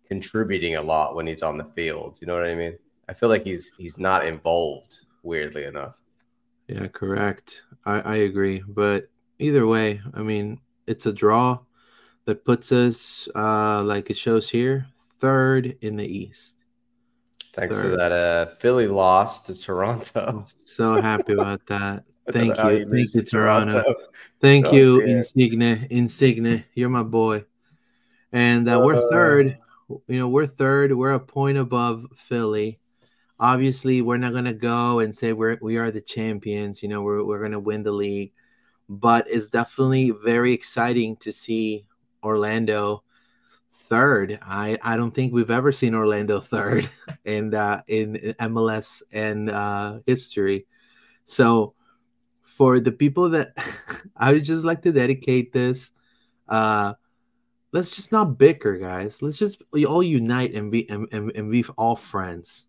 [0.07, 2.17] contributing a lot when he's on the field.
[2.21, 2.77] You know what I mean?
[3.09, 5.05] I feel like he's he's not involved.
[5.23, 5.99] Weirdly enough.
[6.67, 7.63] Yeah, correct.
[7.85, 8.63] I, I agree.
[8.67, 11.59] But either way, I mean, it's a draw
[12.25, 16.57] that puts us, uh, like it shows here, third in the East.
[17.53, 17.91] Thanks Third.
[17.91, 20.41] to that uh, Philly loss to Toronto.
[20.65, 22.05] so happy about that.
[22.31, 22.69] Thank you.
[22.69, 22.85] you.
[22.85, 23.81] Thank you, Toronto.
[23.81, 23.95] Toronto.
[24.39, 25.17] Thank oh, you, yeah.
[25.17, 25.87] Insigne.
[25.89, 27.43] Insigne, you're my boy.
[28.31, 29.57] And uh, we're uh, third.
[30.07, 30.93] You know, we're third.
[30.93, 32.79] We're a point above Philly.
[33.39, 36.81] Obviously, we're not gonna go and say we're we are the champions.
[36.81, 38.31] You know, we're we're gonna win the league,
[38.87, 41.85] but it's definitely very exciting to see
[42.23, 43.03] Orlando
[43.73, 44.39] third.
[44.41, 46.89] I, I don't think we've ever seen Orlando third
[47.25, 50.65] in uh, in MLS and uh, history.
[51.25, 51.75] So
[52.43, 53.49] for the people that
[54.17, 55.91] I would just like to dedicate this,
[56.47, 56.93] uh,
[57.71, 59.21] let's just not bicker, guys.
[59.21, 62.67] Let's just all unite and be and, and, and be all friends,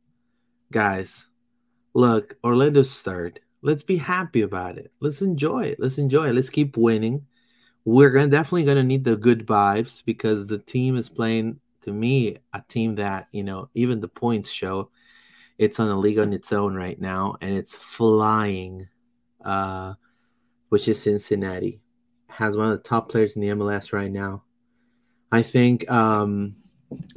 [0.71, 1.27] guys.
[1.95, 3.41] Look, Orlando's third.
[3.61, 4.91] Let's be happy about it.
[5.01, 5.79] Let's enjoy it.
[5.79, 6.35] Let's enjoy it.
[6.35, 7.27] Let's keep winning
[7.85, 12.39] we're gonna definitely gonna need the good vibes because the team is playing to me
[12.53, 14.89] a team that you know even the points show
[15.59, 18.89] it's on a league on its own right now and it's flying
[19.45, 19.95] uh
[20.73, 21.83] which is cincinnati.
[22.31, 24.45] Has one of the top players in the mls right now.
[25.31, 26.57] I think um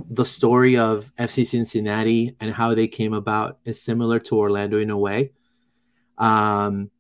[0.10, 4.90] the story of fc cincinnati and how they came about is similar to orlando in
[4.90, 5.32] a way.
[6.18, 6.92] Um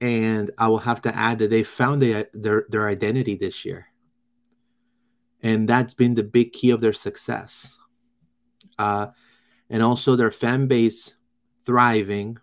[0.00, 3.86] and I will have to add that they found their, their, their identity this year.
[5.42, 7.78] And that's been the big key of their success.
[8.78, 9.08] Uh,
[9.70, 11.14] and also their fan base
[11.64, 12.38] thriving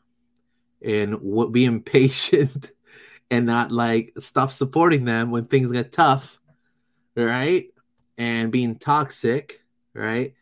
[0.82, 2.72] and what being patient
[3.32, 6.39] and not like stop supporting them when things get tough,
[7.15, 7.68] right?
[8.18, 9.62] And being toxic,
[9.94, 10.35] right?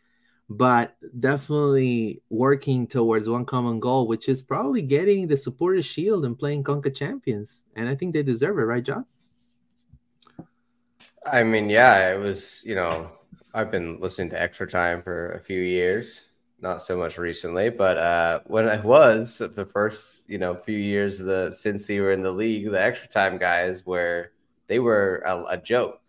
[0.48, 6.38] But definitely working towards one common goal, which is probably getting the supporters shield and
[6.38, 7.64] playing Conca champions.
[7.76, 9.06] And I think they deserve it, right, John?
[11.26, 13.10] I mean, yeah, it was, you know,
[13.54, 16.24] I've been listening to Extra Time for a few years,
[16.60, 21.18] not so much recently, but uh, when I was the first, you know, few years
[21.18, 24.32] the since they were in the league, the Extra Time guys were
[24.66, 26.00] they were a, a joke,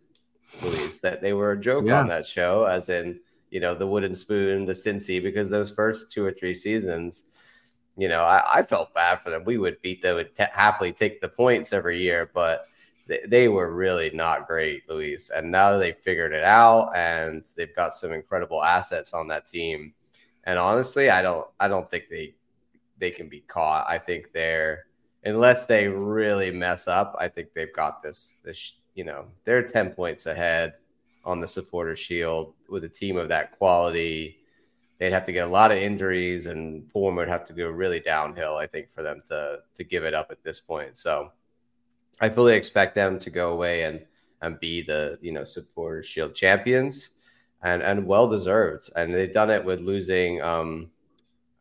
[0.61, 1.99] Luis, that they were a joke yeah.
[2.01, 3.19] on that show, as in,
[3.55, 7.23] you know, the wooden spoon, the Cincy, because those first two or three seasons,
[7.95, 9.45] you know, I, I felt bad for them.
[9.45, 12.65] We would beat them, would t- happily take the points every year, but
[13.07, 15.29] they, they were really not great, Luis.
[15.29, 19.93] And now they figured it out and they've got some incredible assets on that team.
[20.43, 22.35] And honestly, I don't I don't think they
[22.97, 23.85] they can be caught.
[23.87, 24.87] I think they're
[25.23, 29.91] unless they really mess up, I think they've got this this you know, they're 10
[29.91, 30.73] points ahead
[31.25, 34.37] on the supporter shield with a team of that quality.
[34.97, 37.99] They'd have to get a lot of injuries and form would have to go really
[37.99, 40.97] downhill, I think, for them to to give it up at this point.
[40.97, 41.31] So
[42.21, 44.05] I fully expect them to go away and
[44.41, 47.09] and be the you know supporter shield champions
[47.63, 50.89] and and well deserved and they've done it with losing um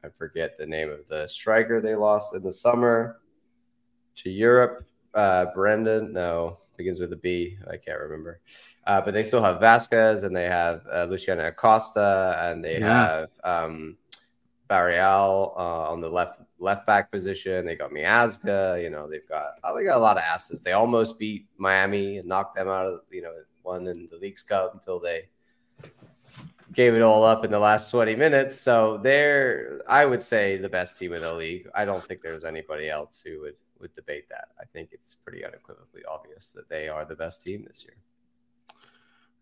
[0.05, 3.20] i forget the name of the striker they lost in the summer
[4.14, 8.40] to europe uh brendan no begins with a b i can't remember
[8.87, 12.87] uh, but they still have vazquez and they have uh, luciano acosta and they yeah.
[12.87, 13.96] have um
[14.68, 17.66] Barreal uh, on the left left back position.
[17.66, 18.82] They got Miazga.
[18.82, 20.60] You know, they've got oh, they got a lot of assets.
[20.60, 23.32] They almost beat Miami and knocked them out of you know
[23.62, 25.28] one in the Leagues Cup until they
[26.72, 28.56] gave it all up in the last 20 minutes.
[28.56, 31.68] So they're I would say the best team in the league.
[31.74, 34.48] I don't think there's anybody else who would would debate that.
[34.60, 37.96] I think it's pretty unequivocally obvious that they are the best team this year.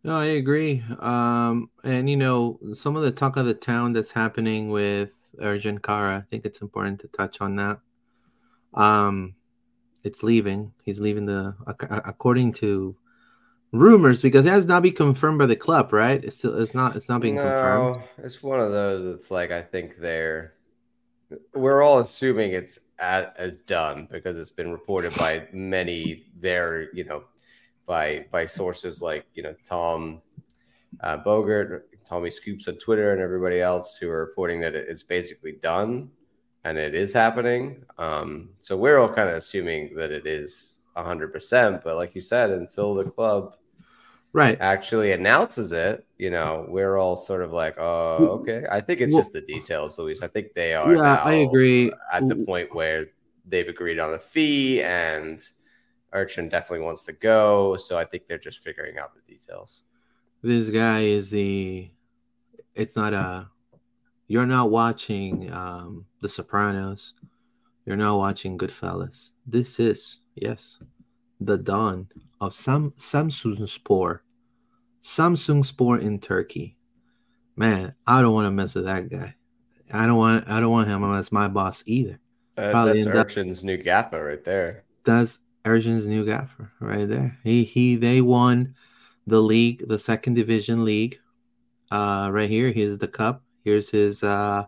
[0.04, 0.82] No, I agree.
[0.98, 5.82] Um, and you know, some of the talk of the town that's happening with Ercan
[5.82, 7.78] Kara, I think it's important to touch on that.
[8.74, 9.34] Um,
[10.02, 10.72] it's leaving.
[10.84, 11.54] He's leaving the
[11.88, 12.96] according to
[13.70, 16.22] rumors because it has not been confirmed by the club, right?
[16.22, 18.02] It's still it's not it's not being no, confirmed.
[18.18, 19.14] It's one of those.
[19.14, 20.54] It's like I think they're
[21.54, 27.04] we're all assuming it's as, as done because it's been reported by many there, you
[27.04, 27.24] know
[27.84, 30.22] by by sources like you know Tom
[31.00, 35.58] uh, Bogert, Tommy Scoops on Twitter, and everybody else who are reporting that it's basically
[35.62, 36.10] done
[36.64, 37.84] and it is happening.
[37.98, 41.82] Um, so we're all kind of assuming that it is hundred percent.
[41.82, 43.56] But like you said, until the club
[44.32, 48.64] right actually announces it, you know, we're all sort of like, oh, okay.
[48.70, 50.22] I think it's well, just the details, Luis.
[50.22, 50.94] I think they are.
[50.94, 51.92] Yeah, I agree.
[52.12, 53.06] At the point where
[53.46, 55.40] they've agreed on a fee and
[56.14, 59.82] Ercan definitely wants to go, so I think they're just figuring out the details.
[60.42, 61.90] This guy is the.
[62.74, 63.48] It's not a.
[64.28, 67.14] You're not watching um, The Sopranos.
[67.84, 69.30] You're not watching Goodfellas.
[69.46, 70.78] This is yes,
[71.46, 72.08] the dawn
[72.40, 74.20] of Sam Samsunspor,
[75.02, 76.76] Samsung Sport in Turkey.
[77.56, 79.34] Man, I don't want to mess with that guy.
[79.92, 80.48] I don't want.
[80.48, 82.18] I don't want him as my boss either.
[82.56, 84.84] Uh, that's Ercan's new gaffer right there.
[85.04, 87.36] That's Ercan's new gaffer right there.
[87.44, 88.74] He he they won
[89.26, 91.18] the league, the second division league.
[91.90, 93.42] Uh right here, here's the cup.
[93.64, 94.66] Here's his uh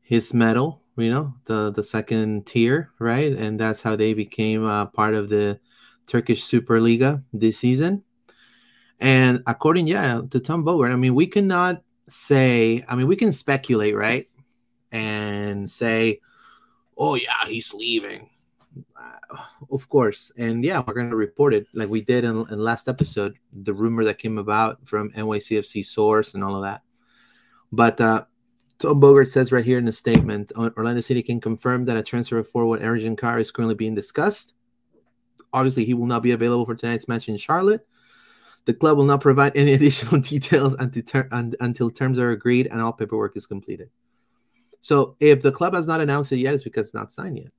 [0.00, 3.32] his medal, you know, the the second tier, right?
[3.32, 5.60] And that's how they became uh, part of the
[6.06, 8.04] Turkish Super Superliga this season.
[8.98, 13.32] And according, yeah, to Tom Bogert, I mean, we cannot say, I mean, we can
[13.32, 14.28] speculate, right?
[14.92, 16.20] And say,
[16.98, 18.28] oh, yeah, he's leaving
[18.98, 19.36] uh,
[19.70, 23.36] of course, and yeah, we're gonna report it like we did in, in last episode.
[23.52, 26.82] The rumor that came about from NYCFC source and all of that.
[27.72, 28.24] But uh,
[28.80, 32.38] Tom Bogert says right here in the statement, Orlando City can confirm that a transfer
[32.38, 34.54] of forward Ercan Kara is currently being discussed.
[35.52, 37.86] Obviously, he will not be available for tonight's match in Charlotte.
[38.64, 41.28] The club will not provide any additional details until, ter-
[41.60, 43.90] until terms are agreed and all paperwork is completed.
[44.80, 47.52] So, if the club has not announced it yet, it's because it's not signed yet.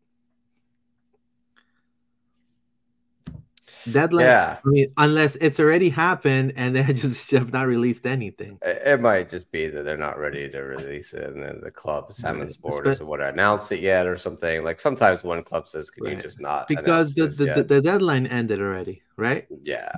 [3.89, 4.25] Deadline.
[4.25, 4.57] Yeah.
[4.65, 8.59] I mean, unless it's already happened and they just have not released anything.
[8.61, 12.11] It might just be that they're not ready to release it, and then the club,
[12.11, 14.63] Samsunspor, doesn't want to announce it yet or something.
[14.63, 16.15] Like sometimes one club says, "Can right.
[16.15, 19.47] you just not?" Because the the, the, deadline ended already, right?
[19.63, 19.91] Yeah.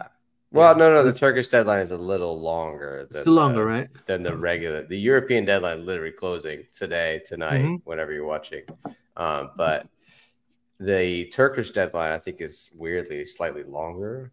[0.51, 1.03] Well, no, no.
[1.03, 3.07] The Turkish deadline is a little longer.
[3.09, 3.89] Than longer, the, right?
[4.05, 4.85] Than the regular.
[4.85, 7.75] The European deadline literally closing today, tonight, mm-hmm.
[7.85, 8.61] whenever you're watching.
[9.17, 9.87] Um, but
[10.79, 14.31] the Turkish deadline, I think, is weirdly slightly longer.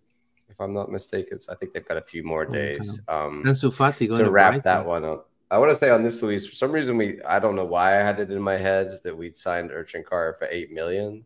[0.49, 4.31] If I'm not mistaken, so I think they've got a few more days um, to
[4.31, 5.29] wrap that one up.
[5.51, 8.01] I want to say on this, Luis, for some reason we I don't know why
[8.01, 11.25] I had it in my head that we'd signed Ercan Kara for eight million.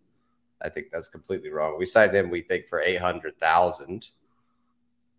[0.62, 1.76] I think that's completely wrong.
[1.78, 4.08] We signed him, we think, for eight hundred thousand.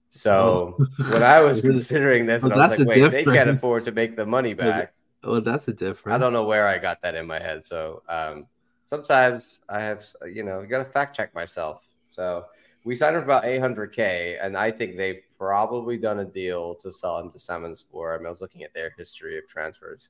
[0.09, 1.03] So oh.
[1.11, 3.25] when I was considering this, well, and I was like, wait, difference.
[3.25, 4.93] they can't afford to make the money back.
[5.23, 6.15] Well, that's a difference.
[6.15, 7.65] I don't know where I got that in my head.
[7.65, 8.45] So um,
[8.89, 11.83] sometimes I have, you know, you got to fact check myself.
[12.09, 12.45] So
[12.83, 16.91] we signed him for about 800K, and I think they've probably done a deal to
[16.91, 18.15] sell him to Samsunspor.
[18.15, 20.09] I mean, I was looking at their history of transfers.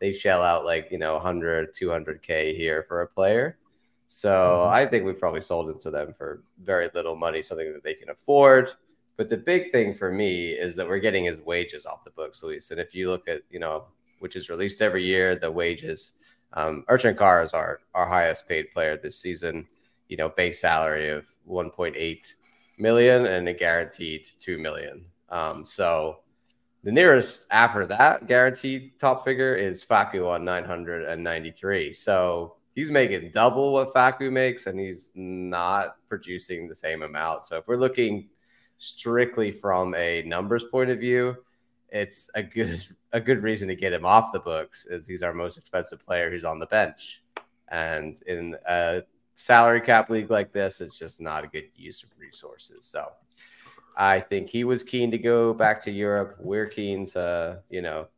[0.00, 3.58] They shell out like, you know, 100, 200K here for a player.
[4.08, 4.74] So mm-hmm.
[4.74, 7.94] I think we probably sold him to them for very little money, something that they
[7.94, 8.72] can afford.
[9.16, 12.42] But the big thing for me is that we're getting his wages off the books,
[12.42, 12.70] Luis.
[12.70, 13.84] And if you look at, you know,
[14.18, 16.14] which is released every year, the wages,
[16.54, 19.66] um, Ercan Kara is our, our highest paid player this season,
[20.08, 22.34] you know, base salary of 1.8
[22.78, 25.04] million and a guaranteed 2 million.
[25.28, 26.20] Um, so
[26.84, 31.92] the nearest after that guaranteed top figure is Facu on 993.
[31.92, 37.42] So he's making double what Facu makes and he's not producing the same amount.
[37.44, 38.28] So if we're looking
[38.78, 41.36] strictly from a numbers point of view,
[41.94, 45.32] it's a good a good reason to get him off the books is he's our
[45.32, 47.22] most expensive player who's on the bench.
[47.68, 49.02] And in a
[49.36, 52.84] salary cap league like this, it's just not a good use of resources.
[52.84, 53.12] So
[53.96, 56.36] I think he was keen to go back to Europe.
[56.40, 58.08] We're keen to, you know,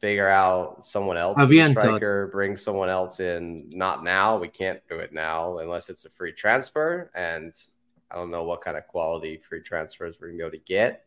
[0.00, 1.38] figure out someone else
[1.70, 3.70] striker, bring someone else in.
[3.70, 4.36] Not now.
[4.36, 7.12] We can't do it now unless it's a free transfer.
[7.14, 7.52] And
[8.10, 11.04] I don't know what kind of quality free transfers we're gonna able to get.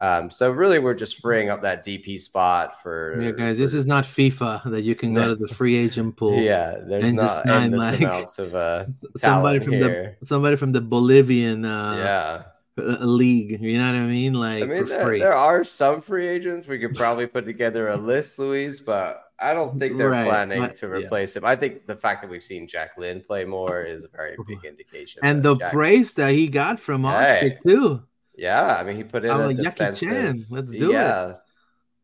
[0.00, 3.20] Um, so really, we're just freeing up that DP spot for.
[3.20, 6.16] Yeah, guys, for, this is not FIFA that you can go to the free agent
[6.18, 6.38] pool.
[6.38, 8.86] Yeah, there's and not just sign like amounts of uh,
[9.16, 10.16] somebody from here.
[10.20, 11.64] the somebody from the Bolivian.
[11.64, 12.42] Uh, yeah.
[12.76, 14.34] League, you know what I mean?
[14.34, 17.96] Like, I mean, there, there, are some free agents we could probably put together a
[17.96, 20.26] list, Luis, but I don't think they're right.
[20.26, 21.40] planning but, to replace yeah.
[21.40, 21.44] him.
[21.44, 24.64] I think the fact that we've seen Jack Lynn play more is a very big
[24.64, 25.20] indication.
[25.22, 25.72] And the Jack...
[25.72, 27.58] praise that he got from Oscar hey.
[27.64, 28.02] too.
[28.36, 30.46] Yeah, I mean, he put in I'm a Yucky Chan.
[30.50, 30.94] Let's do it.
[30.94, 31.36] yeah, it.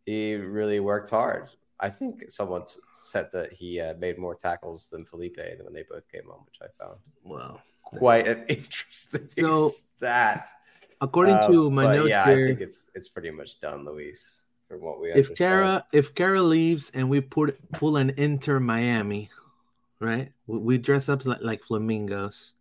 [0.06, 1.48] he really worked hard.
[1.80, 2.64] I think someone
[2.94, 6.58] said that he uh, made more tackles than Felipe when they both came on, which
[6.62, 10.46] I found well quite an interesting so, stat.
[11.00, 14.40] According um, to my notes yeah, here, I think it's it's pretty much done, Luis.
[14.68, 19.30] From what we if Kara if Kara leaves and we put pull an Inter Miami,
[19.98, 20.30] right?
[20.46, 22.54] We, we dress up like, like flamingos.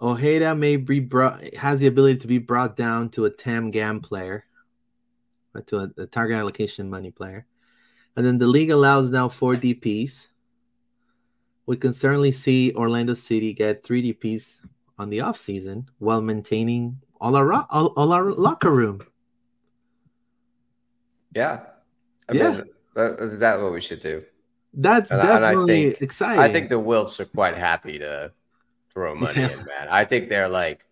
[0.00, 4.00] Ojeda may be brought has the ability to be brought down to a TAM GAM
[4.00, 4.44] player,
[5.52, 7.46] but to a, a, target allocation money player.
[8.16, 10.28] And then the league allows now four DPs.
[11.66, 14.58] We can certainly see Orlando City get three DPs
[14.98, 19.02] on the offseason while maintaining all our all, all our locker room.
[21.34, 21.60] Yeah.
[22.28, 22.50] I yeah.
[22.50, 24.24] Mean, that, that's what we should do.
[24.72, 26.40] That's and, definitely and I think, exciting.
[26.40, 28.32] I think the Wilfs are quite happy to
[28.92, 29.52] throw money yeah.
[29.52, 29.88] in, man.
[29.90, 30.86] I think they're like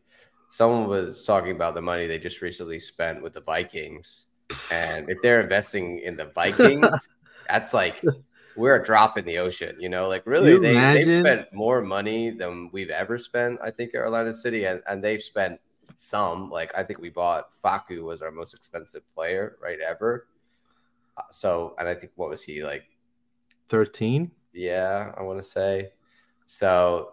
[0.48, 4.26] someone was talking about the money they just recently spent with the Vikings.
[4.72, 7.08] And if they're investing in the Vikings,
[7.48, 8.02] that's like
[8.56, 10.08] we're a drop in the ocean, you know.
[10.08, 14.32] Like really, they, they've spent more money than we've ever spent, I think, at Orlando
[14.32, 15.60] City, and, and they've spent
[15.94, 16.50] some.
[16.50, 20.28] Like I think we bought Facu was our most expensive player, right, ever.
[21.16, 22.84] Uh, so, and I think what was he like?
[23.68, 24.30] Thirteen.
[24.54, 25.92] Yeah, I want to say.
[26.46, 27.12] So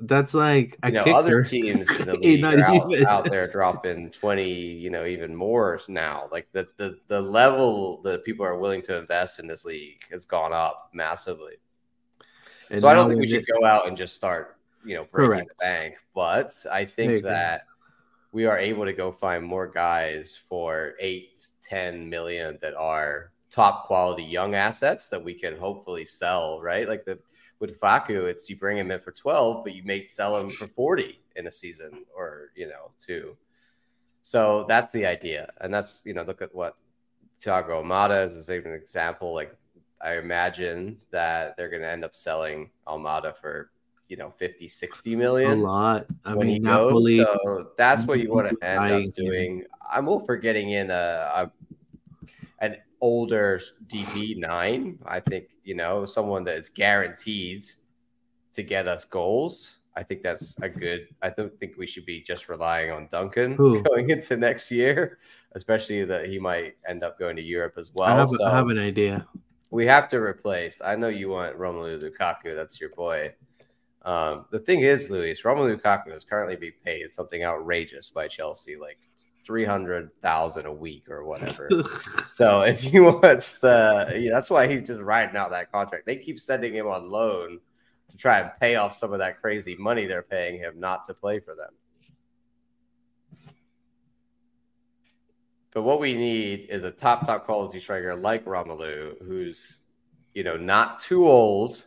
[0.00, 4.52] that's like you know other teams in the league are out, out, there dropping 20
[4.52, 6.28] you know even more now.
[6.32, 10.24] Like the, the the level that people are willing to invest in this league has
[10.24, 11.54] gone up massively.
[12.70, 15.30] And so i don't think we should go out and just start you know breaking
[15.30, 15.48] correct.
[15.58, 17.66] the bank but i think that
[18.32, 23.86] we are able to go find more guys for eight ten million that are top
[23.86, 26.88] quality young assets that we can hopefully sell right?
[26.88, 27.20] Like the
[27.66, 30.66] with Facu, it's you bring him in for 12, but you may sell him for
[30.66, 33.36] 40 in a season or, you know, two.
[34.22, 35.50] So that's the idea.
[35.60, 36.76] And that's, you know, look at what
[37.42, 39.34] Thiago Almada is an example.
[39.34, 39.56] Like,
[40.02, 43.70] I imagine that they're going to end up selling Almada for,
[44.08, 45.60] you know, 50, 60 million.
[45.60, 46.06] A lot.
[46.24, 47.18] I mean, Napoli.
[47.18, 49.64] So that's what you want to end up doing.
[49.90, 51.50] I'm all for getting in a, a
[52.60, 54.98] an older DP nine.
[55.06, 57.64] I think you know someone that is guaranteed
[58.52, 59.78] to get us goals.
[59.96, 61.08] I think that's a good.
[61.22, 63.82] I don't think we should be just relying on Duncan Ooh.
[63.90, 65.18] going into next year,
[65.52, 68.08] especially that he might end up going to Europe as well.
[68.08, 69.26] I have, so I have an idea.
[69.70, 70.80] We have to replace.
[70.84, 72.54] I know you want Romelu Lukaku.
[72.54, 73.34] That's your boy.
[74.02, 78.76] Um, the thing is, Luis, Romelu Lukaku is currently being paid something outrageous by Chelsea,
[78.76, 78.98] like
[79.44, 81.68] three hundred thousand a week or whatever.
[82.26, 86.06] so if he wants the, yeah, that's why he's just riding out that contract.
[86.06, 87.60] They keep sending him on loan
[88.10, 91.14] to try and pay off some of that crazy money they're paying him not to
[91.14, 91.70] play for them.
[95.72, 99.80] But what we need is a top top quality striker like Romelu, who's
[100.32, 101.84] you know not too old,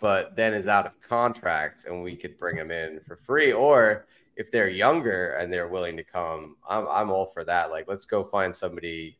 [0.00, 3.52] but then is out of contract, and we could bring him in for free.
[3.52, 4.06] Or
[4.36, 7.70] if they're younger and they're willing to come, I'm I'm all for that.
[7.70, 9.18] Like let's go find somebody,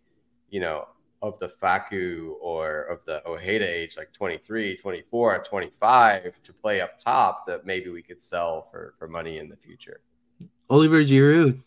[0.51, 0.87] you know,
[1.23, 6.99] of the Facu or of the Ojeda age, like 23, 24, 25 to play up
[6.99, 10.01] top that maybe we could sell for, for money in the future.
[10.69, 11.61] Oliver Giroud,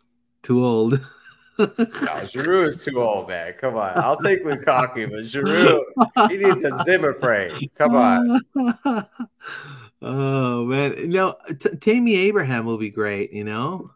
[0.44, 1.06] too old.
[1.60, 3.54] no, Giroud is too old, man.
[3.54, 3.98] Come on.
[3.98, 7.60] I'll take Lukaku, but Giroud, he needs a Zimmer frame.
[7.76, 8.42] Come on.
[10.02, 11.10] oh, man.
[11.10, 13.92] No, T- Tammy Abraham will be great, you know?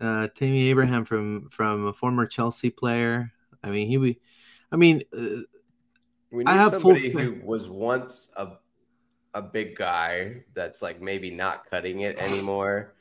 [0.00, 3.32] Uh, Tammy Abraham from from a former Chelsea player.
[3.62, 4.16] I mean, he would.
[4.72, 5.42] I mean, uh,
[6.30, 7.20] we need I have somebody full...
[7.20, 8.48] who was once a
[9.34, 12.94] a big guy that's like maybe not cutting it anymore.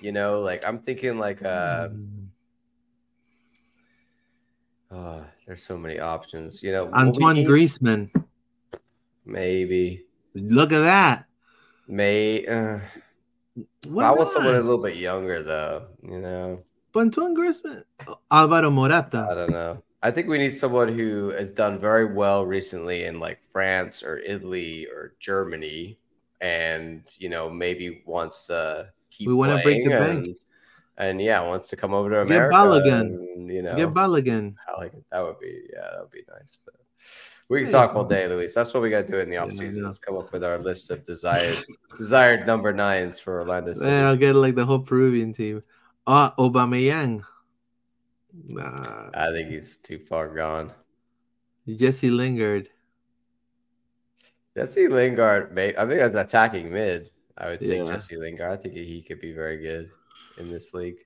[0.00, 1.88] You know, like I'm thinking like uh
[4.90, 6.62] Oh, there's so many options.
[6.62, 8.10] You know, Antoine Griezmann.
[9.24, 10.04] Maybe.
[10.34, 11.26] Look at that.
[11.88, 12.48] Mate.
[12.48, 12.80] Uh,
[13.56, 15.86] I want someone a little bit younger, though.
[16.02, 16.62] You know.
[16.96, 17.82] Antoine Griezmann,
[18.30, 19.26] Alvaro Morata.
[19.28, 19.82] I don't know.
[20.02, 24.18] I think we need someone who has done very well recently in like France or
[24.18, 25.98] Italy or Germany,
[26.40, 29.26] and you know maybe wants to keep.
[29.26, 30.28] We want to break the bank
[30.96, 32.50] and yeah, wants to come over to America.
[32.50, 33.00] Get Balogun.
[33.00, 34.54] And, you know, get Balogun.
[34.68, 35.04] I like it.
[35.10, 36.58] That would be yeah, that would be nice.
[36.64, 36.74] But
[37.48, 38.54] we can talk all day, Luis.
[38.54, 39.82] That's what we got to do in the off season.
[39.82, 41.64] Yeah, Let's come up with our list of desired
[41.98, 43.90] desired number nines for Orlando City.
[43.90, 45.62] Yeah, I'll get like the whole Peruvian team.
[46.06, 47.22] Uh Aubameyang.
[48.48, 49.10] Nah.
[49.14, 50.72] I think he's too far gone.
[51.68, 52.68] Jesse Lingard.
[54.56, 55.74] Jesse Lingard, mate.
[55.78, 57.10] I think that's attacking mid.
[57.36, 57.94] I would think yeah.
[57.94, 58.50] Jesse Lingard.
[58.50, 59.90] I think he could be very good
[60.38, 60.98] in this league.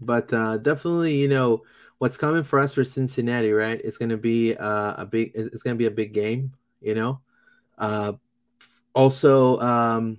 [0.00, 1.62] But uh, definitely, you know,
[2.00, 3.78] what's coming for us for Cincinnati, right?
[3.84, 5.32] It's going to be uh, a big.
[5.34, 7.20] It's going to be a big game, you know.
[7.78, 8.14] Uh,
[8.94, 10.18] also, um,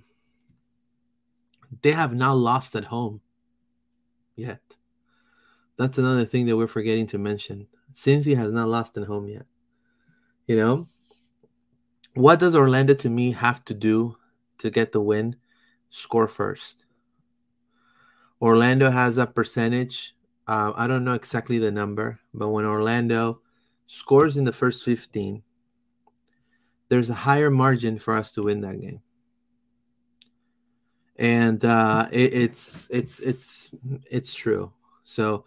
[1.82, 3.20] they have not lost at home
[4.36, 4.60] yet.
[5.76, 7.66] That's another thing that we're forgetting to mention.
[7.94, 9.46] Cincy has not lost at home yet.
[10.46, 10.88] You know,
[12.14, 14.16] what does Orlando to me have to do
[14.58, 15.34] to get the win?
[15.90, 16.84] Score first.
[18.40, 20.14] Orlando has a percentage.
[20.46, 23.40] Uh, I don't know exactly the number, but when Orlando
[23.86, 25.42] scores in the first 15,
[26.88, 29.00] there's a higher margin for us to win that game.
[31.16, 33.70] And uh, it, it's it's it's
[34.10, 34.72] it's true.
[35.02, 35.44] So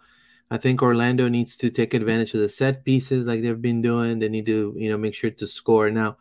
[0.50, 4.18] I think Orlando needs to take advantage of the set pieces like they've been doing.
[4.18, 5.90] They need to you know make sure to score.
[5.90, 6.16] Now,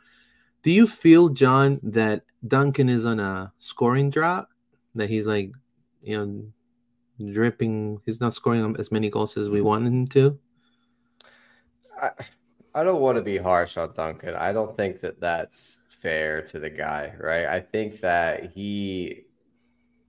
[0.64, 4.48] do you feel John that Duncan is on a scoring drought?
[4.96, 5.52] That he's like
[6.02, 6.46] you know
[7.32, 8.02] dripping.
[8.06, 10.40] He's not scoring as many goals as we want him to.
[12.02, 12.12] I,
[12.74, 14.36] I don't want to be harsh on Duncan.
[14.36, 17.46] I don't think that that's fair to the guy, right?
[17.46, 19.26] I think that he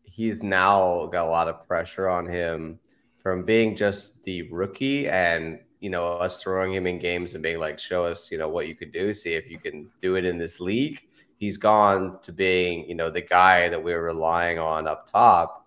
[0.03, 2.79] he's now got a lot of pressure on him
[3.17, 7.59] from being just the rookie and you know us throwing him in games and being
[7.59, 10.25] like show us you know what you could do see if you can do it
[10.25, 11.03] in this league
[11.37, 15.66] he's gone to being you know the guy that we are relying on up top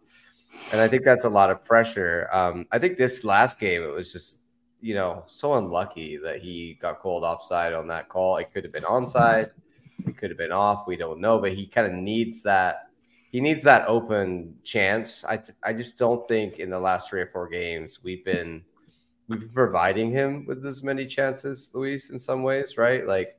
[0.71, 2.29] and I think that's a lot of pressure.
[2.31, 4.39] Um, I think this last game it was just
[4.81, 8.37] you know so unlucky that he got called offside on that call.
[8.37, 9.51] It could have been onside,
[10.07, 10.87] it could have been off.
[10.87, 12.87] We don't know, but he kind of needs that.
[13.31, 15.23] He needs that open chance.
[15.23, 18.63] I I just don't think in the last three or four games we've been
[19.27, 22.09] we've been providing him with as many chances, Luis.
[22.09, 23.05] In some ways, right?
[23.05, 23.37] Like,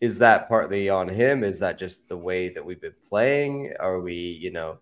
[0.00, 1.42] is that partly on him?
[1.42, 3.72] Is that just the way that we've been playing?
[3.80, 4.78] Are we, you know?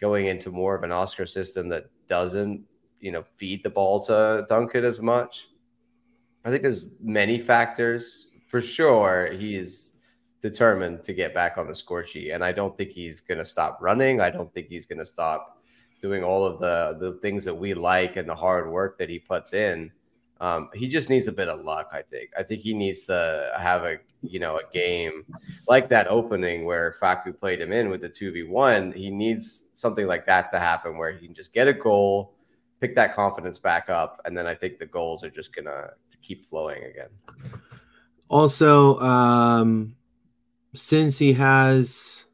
[0.00, 2.64] Going into more of an Oscar system that doesn't,
[3.00, 5.48] you know, feed the ball to Duncan as much.
[6.44, 8.30] I think there's many factors.
[8.46, 9.94] For sure, he's
[10.40, 13.44] determined to get back on the score sheet, and I don't think he's going to
[13.44, 14.20] stop running.
[14.20, 15.58] I don't think he's going to stop
[16.00, 19.18] doing all of the the things that we like and the hard work that he
[19.18, 19.90] puts in.
[20.40, 21.88] Um, he just needs a bit of luck.
[21.92, 22.30] I think.
[22.38, 25.24] I think he needs to have a you know a game
[25.68, 28.92] like that opening where Facu played him in with the two v one.
[28.92, 32.34] He needs something like that to happen where he can just get a goal,
[32.80, 35.90] pick that confidence back up, and then I think the goals are just gonna
[36.22, 37.10] keep flowing again.
[38.28, 39.94] Also, um,
[40.74, 42.24] Cincy has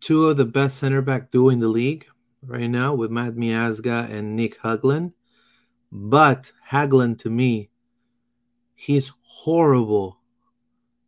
[0.00, 2.06] two of the best center back duo in the league,
[2.46, 5.12] right now with Matt Miazga and Nick Hagglund.
[5.92, 7.70] But Hagglund, to me,
[8.74, 10.18] he's horrible,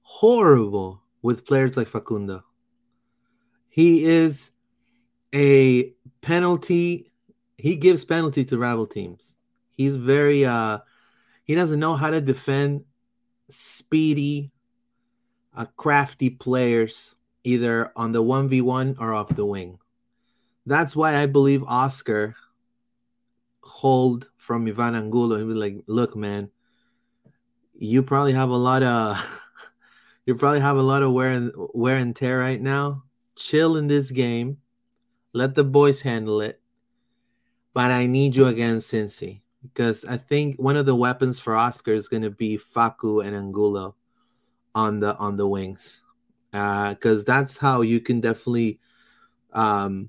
[0.02, 2.44] horrible with players like Facundo.
[3.76, 4.52] He is
[5.34, 7.12] a penalty.
[7.58, 9.34] He gives penalty to rival teams.
[9.68, 10.78] He's very uh
[11.44, 12.86] he doesn't know how to defend
[13.50, 14.50] speedy,
[15.54, 19.78] uh, crafty players either on the 1v1 or off the wing.
[20.64, 22.34] That's why I believe Oscar
[23.60, 25.36] hold from Ivan Angulo.
[25.36, 26.50] He was like, look, man,
[27.74, 29.20] you probably have a lot of
[30.24, 33.02] you probably have a lot of wear and wear and tear right now.
[33.36, 34.58] Chill in this game.
[35.32, 36.60] Let the boys handle it.
[37.74, 41.92] But I need you against Cincy because I think one of the weapons for Oscar
[41.92, 43.94] is going to be Facu and Angulo
[44.74, 46.02] on the on the wings,
[46.52, 48.80] Uh, because uh, that's how you can definitely
[49.52, 50.08] um,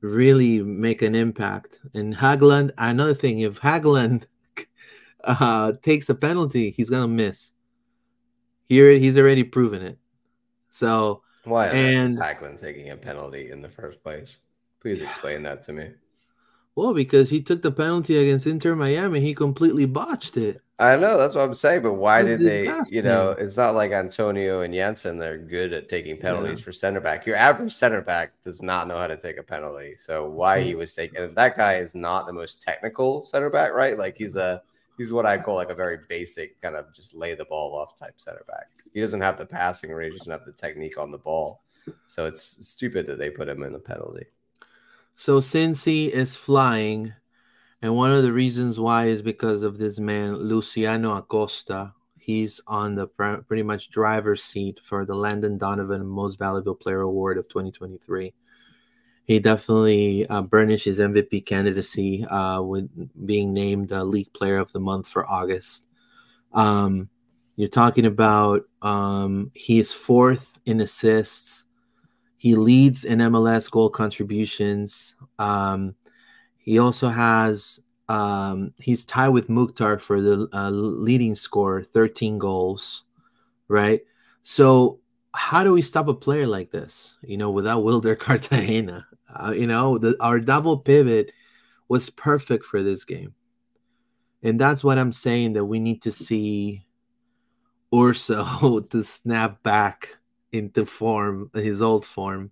[0.00, 1.80] really make an impact.
[1.94, 4.26] And Hagglund, another thing, if Hagglund
[5.24, 7.52] uh, takes a penalty, he's gonna miss.
[8.68, 9.98] Here, he's already proven it.
[10.70, 14.38] So why and Hagglund taking a penalty in the first place?
[14.80, 15.90] Please explain that to me.
[16.74, 20.62] Well, because he took the penalty against Inter Miami, he completely botched it.
[20.78, 22.68] I know that's what I'm saying, but why did they?
[22.90, 26.64] You know, it's not like Antonio and Jansson; they're good at taking penalties yeah.
[26.64, 27.24] for center back.
[27.24, 29.94] Your average center back does not know how to take a penalty.
[29.96, 33.96] So why he was taking that guy is not the most technical center back, right?
[33.96, 34.62] Like he's a
[34.98, 37.96] he's what I call like a very basic kind of just lay the ball off
[37.96, 38.68] type center back.
[38.92, 41.62] He doesn't have the passing range, he doesn't have the technique on the ball.
[42.06, 44.26] So it's stupid that they put him in the penalty.
[45.14, 47.12] So Cincy is flying,
[47.80, 51.94] and one of the reasons why is because of this man Luciano Acosta.
[52.18, 57.00] He's on the pr- pretty much driver's seat for the Landon Donovan Most Valuable Player
[57.00, 58.32] Award of 2023.
[59.24, 62.88] He definitely uh, burnished his MVP candidacy uh, with
[63.26, 65.84] being named uh, League Player of the Month for August.
[66.52, 67.08] Um,
[67.62, 71.62] you're talking about um, he is fourth in assists
[72.42, 75.14] he leads in MLS goal contributions.
[75.38, 75.94] Um,
[76.58, 83.04] he also has um, he's tied with Mukhtar for the uh, leading score, 13 goals,
[83.68, 84.00] right?
[84.42, 84.98] So
[85.32, 87.16] how do we stop a player like this?
[87.22, 89.06] You know, without Wilder Cartagena,
[89.38, 91.30] uh, you know, the, our double pivot
[91.86, 93.34] was perfect for this game,
[94.42, 96.84] and that's what I'm saying that we need to see
[97.94, 100.08] Urso to snap back
[100.52, 102.50] into form, his old form,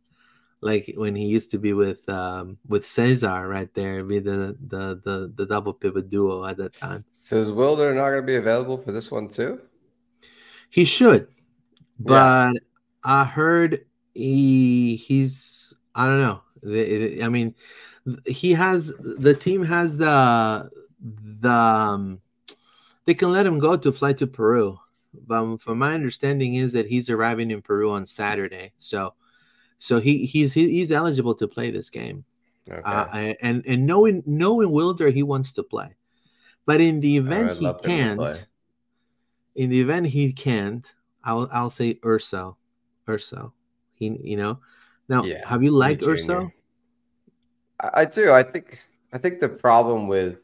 [0.60, 5.00] like when he used to be with um, with Cesar right there, be the, the
[5.04, 7.04] the the double pivot duo at that time.
[7.12, 9.60] So is Wilder not going to be available for this one too?
[10.68, 11.28] He should,
[11.98, 12.52] but yeah.
[13.04, 16.42] I heard he he's I don't know.
[17.24, 17.54] I mean,
[18.26, 20.70] he has the team has the
[21.40, 22.20] the um,
[23.06, 24.78] they can let him go to fly to Peru
[25.30, 28.72] but from my understanding is that he's arriving in Peru on Saturday.
[28.78, 29.14] So,
[29.78, 32.24] so he he's he's eligible to play this game.
[32.68, 32.82] Okay.
[32.84, 35.94] Uh, and and knowing knowing Wilder, he wants to play.
[36.66, 38.44] But in the event he can't,
[39.54, 42.56] in the event he can't, I'll I'll say Urso,
[43.08, 43.52] Urso.
[43.94, 44.58] He you know.
[45.08, 46.50] Now, yeah, have you liked Urso?
[47.78, 48.32] I do.
[48.32, 48.80] I think
[49.12, 50.38] I think the problem with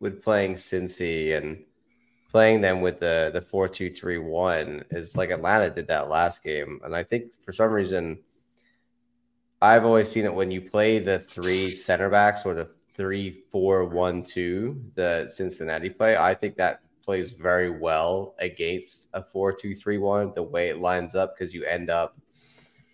[0.00, 1.62] with playing Cincy and
[2.30, 6.42] playing them with the the four two three one is like Atlanta did that last
[6.44, 8.20] game, and I think for some reason
[9.60, 13.84] I've always seen it when you play the three center backs or the three four
[13.84, 16.16] one two the Cincinnati play.
[16.16, 20.78] I think that plays very well against a four two three one the way it
[20.78, 22.16] lines up because you end up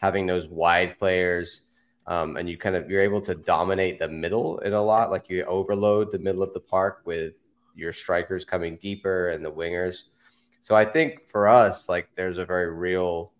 [0.00, 1.62] having those wide players.
[2.08, 5.28] Um, and you kind of you're able to dominate the middle in a lot like
[5.28, 7.34] you overload the middle of the park with
[7.76, 10.04] your strikers coming deeper and the wingers.
[10.60, 13.32] So I think for us, like there's a very real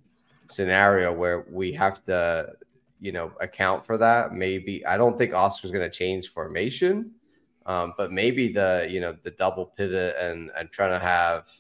[0.49, 2.53] scenario where we have to,
[3.01, 4.33] you know, account for that.
[4.33, 7.11] Maybe I don't think Oscar's going to change formation,
[7.65, 11.51] um, but maybe the you know the double pivot and and trying to have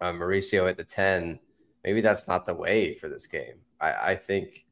[0.00, 1.40] uh, Mauricio at the ten.
[1.82, 3.56] Maybe that's not the way for this game.
[3.80, 4.64] I, I think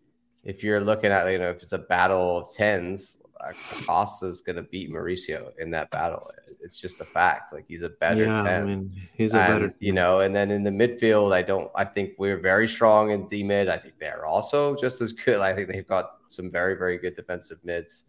[0.45, 4.57] if you're looking at you know if it's a battle of tens, Acosta is going
[4.57, 6.31] to beat Mauricio in that battle.
[6.63, 7.53] It's just a fact.
[7.53, 8.63] Like he's a better yeah, 10.
[8.63, 10.21] I mean, he's a and, better, you know.
[10.21, 11.71] And then in the midfield, I don't.
[11.75, 13.69] I think we're very strong in D mid.
[13.69, 15.41] I think they're also just as good.
[15.41, 18.05] I think they've got some very very good defensive mids.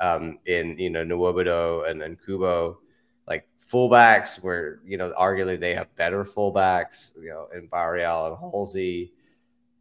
[0.00, 2.78] Um, in you know Nwobodo and then Kubo,
[3.26, 7.10] like fullbacks, where you know arguably they have better fullbacks.
[7.20, 9.12] You know, in Barreal and Halsey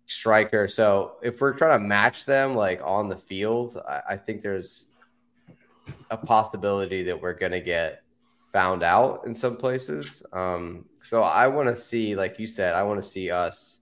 [0.07, 0.67] striker.
[0.67, 4.87] So if we're trying to match them like on the field, I, I think there's
[6.09, 8.03] a possibility that we're going to get
[8.57, 10.23] found out in some places.
[10.33, 13.81] Um, so I want to see, like you said, I want to see us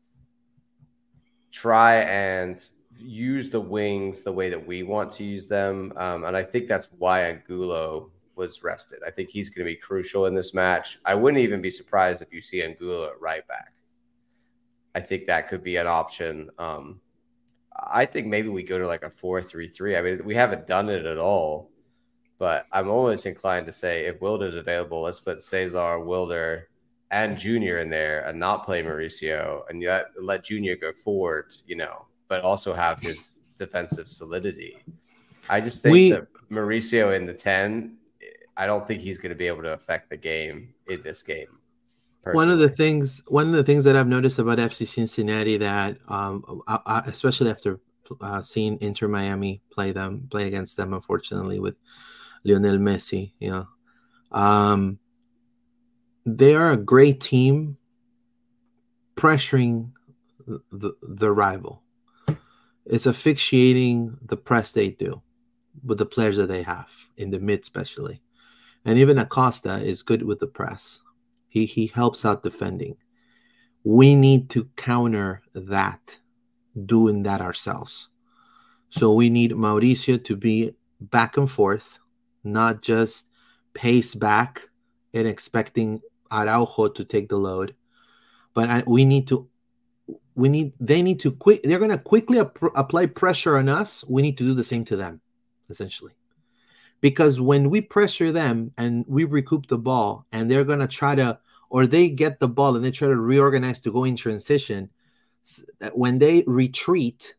[1.49, 2.61] try and
[2.99, 5.93] use the wings the way that we want to use them.
[5.95, 8.99] Um, and I think that's why Angulo was rested.
[9.07, 10.99] I think he's going to be crucial in this match.
[11.05, 13.71] I wouldn't even be surprised if you see Angulo right back.
[14.93, 16.49] I think that could be an option.
[16.59, 16.99] Um,
[17.78, 19.95] I think maybe we go to like a four-three-three.
[19.95, 21.71] I mean, we haven't done it at all,
[22.38, 26.70] but I'm almost inclined to say if Wilder's available, let's put Cesar, Wilder,
[27.12, 31.76] and Junior in there and not play Mauricio and yet let Junior go forward, you
[31.76, 34.78] know, but also have his defensive solidity.
[35.50, 37.98] I just think we, that Mauricio in the 10,
[38.58, 41.48] I don't think he's going to be able to affect the game in this game.
[42.24, 42.46] Personally.
[42.48, 45.98] One of the things, one of the things that I've noticed about FC Cincinnati that,
[46.08, 47.80] um, I, I, especially after
[48.20, 51.76] uh, seeing Inter Miami play them, play against them, unfortunately with
[52.46, 53.68] Lionel Messi, know,
[54.32, 55.00] um,
[56.26, 57.78] they are a great team
[59.16, 59.91] pressuring
[60.46, 61.82] the, the, the rival.
[62.86, 65.22] It's asphyxiating the press they do
[65.84, 68.22] with the players that they have in the mid, especially.
[68.86, 71.02] And even Acosta is good with the press.
[71.48, 72.98] He he helps out defending.
[73.84, 76.20] We need to counter that,
[76.86, 78.10] doing that ourselves.
[78.89, 82.00] So we need Mauricio to be back and forth,
[82.46, 83.28] not just
[83.74, 84.70] pace back
[85.14, 87.76] and expecting Araujo to take the load.
[88.54, 89.50] But we need to
[90.36, 94.04] we need they need to quick they're going to quickly ap- apply pressure on us
[94.08, 95.22] we need to do the same to them
[95.70, 96.12] essentially
[97.02, 101.16] because when we pressure them and we recoup the ball and they're going to try
[101.16, 101.39] to
[101.70, 104.89] or they get the ball and they try to reorganize to go in transition
[105.93, 107.36] when they retreat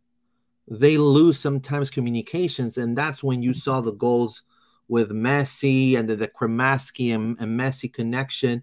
[0.68, 4.42] they lose sometimes communications and that's when you saw the goals
[4.88, 8.62] with Messi and the, the Cremaschi and, and Messi connection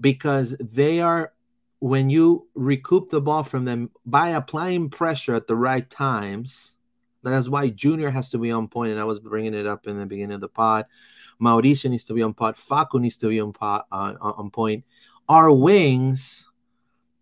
[0.00, 1.32] because they are
[1.80, 6.74] when you recoup the ball from them by applying pressure at the right times.
[7.22, 9.98] That's why Junior has to be on point, and I was bringing it up in
[9.98, 10.86] the beginning of the pod.
[11.40, 12.56] Mauricio needs to be on pot.
[12.56, 14.84] Facu needs to be on pot uh, on point.
[15.28, 16.48] Our wings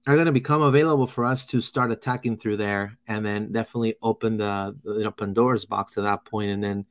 [0.06, 3.96] are going to become available for us to start attacking through there, and then definitely
[4.02, 6.86] open the you know Pandora's box at that point, and then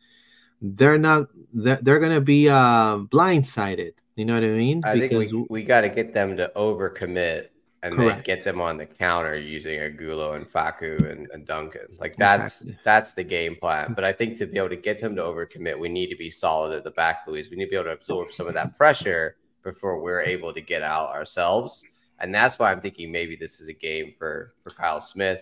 [0.62, 4.82] they're not they're, they're going to be uh, blindsided you know what I mean?
[4.86, 7.47] I because think we, we got to get them to overcommit
[7.84, 11.88] and then get them on the counter using Angulo and Facu and, and Duncan.
[11.99, 12.80] Like that's exactly.
[12.86, 13.93] that's the game plan.
[13.93, 16.30] But I think to be able to get them to overcommit, we need to be
[16.30, 17.49] solid at the back, Luis.
[17.49, 20.62] We need to be able to absorb some of that pressure before we're able to
[20.62, 21.84] get out ourselves.
[22.20, 25.41] And that's why I'm thinking maybe this is a game for for Kyle Smith.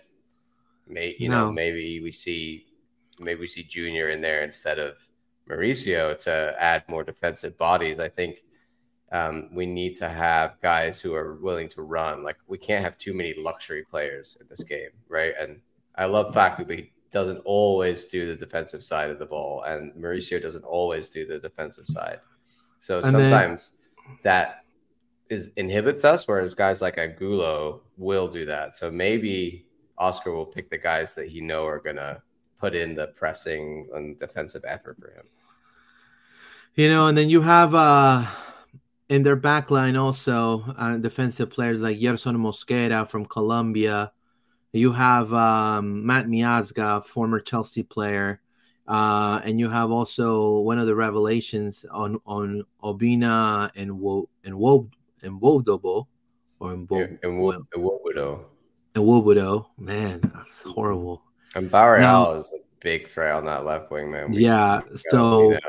[0.88, 1.46] May you no.
[1.46, 2.66] know maybe we see
[3.18, 4.96] maybe we see Junior in there instead of
[5.48, 7.98] Mauricio to add more defensive bodies.
[7.98, 8.42] I think
[9.12, 12.22] um, we need to have guys who are willing to run.
[12.22, 15.34] Like we can't have too many luxury players in this game, right?
[15.38, 15.60] And
[15.96, 19.92] I love Facu, but he doesn't always do the defensive side of the ball, and
[19.92, 22.18] Mauricio doesn't always do the defensive side.
[22.80, 23.72] So and sometimes
[24.06, 24.64] then, that
[25.28, 28.74] is inhibits us, whereas guys like Angulo will do that.
[28.74, 32.20] So maybe Oscar will pick the guys that he know are gonna
[32.58, 35.24] put in the pressing and defensive effort for him.
[36.74, 38.24] You know, and then you have uh
[39.08, 44.12] in their backline also uh, defensive players like Yerson Mosquera from Colombia.
[44.72, 48.40] You have um, Matt Miazga, former Chelsea player,
[48.88, 54.58] uh, and you have also one of the revelations on on Obina and Wo and
[54.58, 54.88] Wo
[55.22, 56.06] and Wodobo
[56.58, 58.44] or in Bo and Wobodo.
[58.94, 61.23] And Wobodo, man, that's horrible.
[61.54, 64.32] And Barreal is a big threat on that left wing, man.
[64.32, 64.80] We, yeah,
[65.10, 65.52] so.
[65.52, 65.60] You know,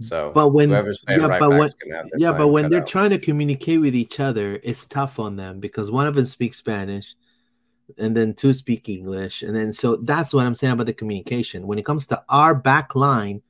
[0.00, 1.70] so, but when yeah, right but when
[2.18, 2.86] yeah, but when they're out.
[2.86, 6.56] trying to communicate with each other, it's tough on them because one of them speaks
[6.56, 7.14] Spanish,
[7.96, 11.66] and then two speak English, and then so that's what I'm saying about the communication.
[11.66, 13.40] When it comes to our back line,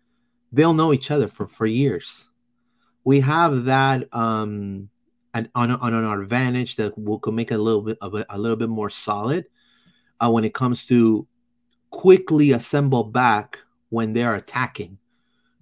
[0.52, 2.28] they'll know each other for for years.
[3.04, 4.90] We have that um
[5.32, 8.38] an, on on our advantage that will can make a little bit of a, a
[8.38, 9.46] little bit more solid
[10.20, 11.26] uh, when it comes to
[11.94, 14.98] quickly assemble back when they're attacking.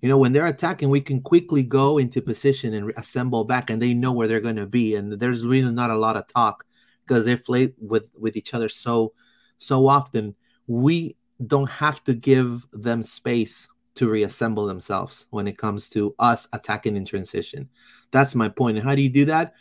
[0.00, 3.80] You know when they're attacking we can quickly go into position and assemble back and
[3.80, 6.64] they know where they're going to be and there's really not a lot of talk
[7.06, 9.12] because they play with with each other so
[9.58, 10.34] so often.
[10.66, 11.16] We
[11.46, 16.96] don't have to give them space to reassemble themselves when it comes to us attacking
[16.96, 17.68] in transition.
[18.10, 18.78] That's my point.
[18.78, 19.52] And how do you do that?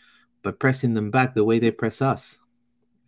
[0.42, 2.40] By pressing them back the way they press us.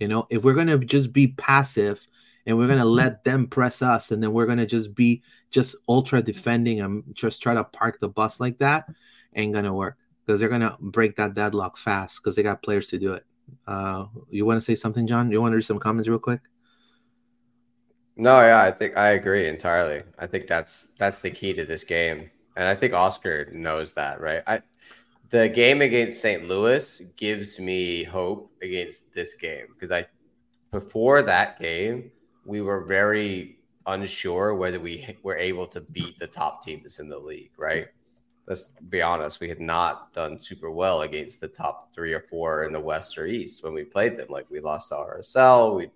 [0.01, 2.05] You know, if we're gonna just be passive
[2.45, 5.21] and we're gonna let them press us, and then we're gonna just be
[5.51, 8.85] just ultra defending and just try to park the bus like that,
[9.35, 12.99] ain't gonna work because they're gonna break that deadlock fast because they got players to
[12.99, 13.25] do it.
[13.67, 15.31] Uh, you want to say something, John?
[15.31, 16.41] You want to read some comments real quick?
[18.15, 20.03] No, yeah, I think I agree entirely.
[20.19, 24.21] I think that's that's the key to this game, and I think Oscar knows that,
[24.21, 24.43] right?
[24.45, 24.61] I
[25.29, 26.47] the game against St.
[26.47, 30.05] Louis gives me hope against this game because I
[30.71, 32.11] before that game
[32.45, 37.17] we were very unsure whether we were able to beat the top teams in the
[37.17, 37.87] league, right?
[38.47, 42.65] Let's be honest, we had not done super well against the top three or four
[42.65, 44.27] in the West or East when we played them.
[44.29, 45.89] Like we lost to RSL, we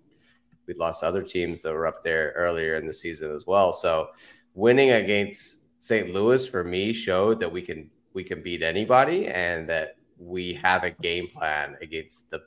[0.66, 3.72] we'd lost other teams that were up there earlier in the season as well.
[3.72, 4.08] So
[4.54, 6.12] winning against St.
[6.12, 10.84] Louis for me showed that we can we can beat anybody and that we have
[10.84, 12.42] a game plan against the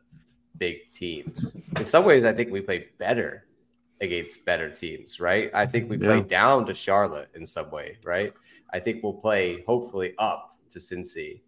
[0.58, 1.56] big teams.
[1.78, 3.46] In some ways, I think we play better
[4.02, 5.52] against better teams, right?
[5.54, 6.24] I think we play yeah.
[6.24, 8.34] down to Charlotte in some way, right?
[8.74, 11.42] I think we'll play hopefully up to Cincy.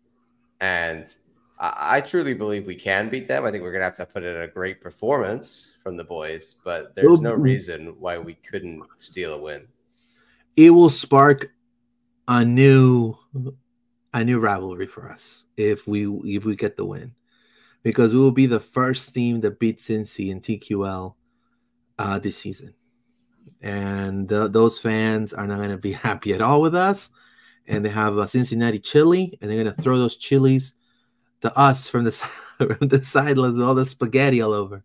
[0.62, 1.14] And
[1.60, 3.46] I, I truly believe we can beat them.
[3.46, 6.96] I think we're gonna have to put in a great performance from the boys, but
[6.96, 9.68] there's no reason why we couldn't steal a win.
[10.56, 11.52] It will spark
[12.28, 13.18] a new
[14.14, 17.16] a new rivalry for us if we if we get the win.
[17.82, 21.16] Because we will be the first team that beat Cincy in TQL
[22.00, 22.74] uh, this season.
[23.62, 27.10] And those fans are not going to be happy at all with us.
[27.68, 30.74] And they have a Cincinnati chili, and they're going to throw those chilies
[31.42, 32.12] to us from the,
[32.58, 34.84] from the sidelines with all the spaghetti all over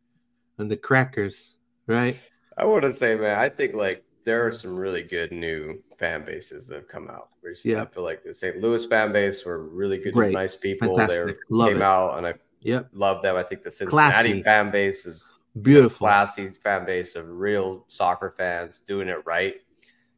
[0.58, 1.56] and the crackers,
[1.86, 2.16] right?
[2.56, 6.24] I want to say, man, I think like there are some really good new fan
[6.24, 7.30] bases that have come out.
[7.64, 8.60] Yeah, I feel like the St.
[8.60, 10.32] Louis fan base were really good, Great.
[10.32, 10.96] nice people.
[10.96, 11.82] They came it.
[11.82, 12.88] out, and I yep.
[12.92, 13.36] love them.
[13.36, 14.42] I think the Cincinnati classy.
[14.42, 19.56] fan base is beautiful, classy fan base of real soccer fans doing it right.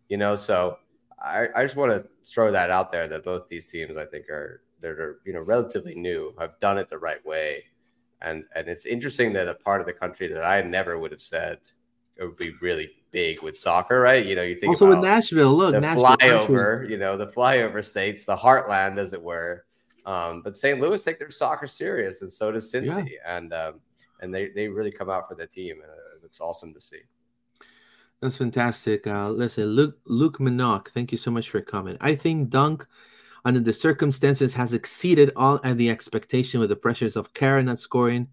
[0.09, 0.76] You know, so
[1.22, 4.28] I, I just want to throw that out there that both these teams I think
[4.28, 7.64] are they're you know relatively new have done it the right way
[8.22, 11.20] and and it's interesting that a part of the country that I never would have
[11.20, 11.59] said
[12.16, 14.24] it would be really big with soccer, right?
[14.24, 16.93] You know, you think also with Nashville, look, the Nashville flyover, country.
[16.93, 19.64] you know, the flyover states, the heartland, as it were.
[20.05, 20.81] Um, but St.
[20.81, 23.37] Louis take their soccer serious, and so does Cincy, yeah.
[23.37, 23.81] and um,
[24.21, 27.01] and they they really come out for the team, and uh, it's awesome to see.
[28.21, 29.07] That's fantastic.
[29.07, 31.99] Uh, listen, Luke Luke Minock, thank you so much for your comment.
[32.01, 32.87] I think Dunk
[33.45, 37.79] under the circumstances, has exceeded all and the expectation with the pressures of Kara not
[37.79, 38.29] scoring.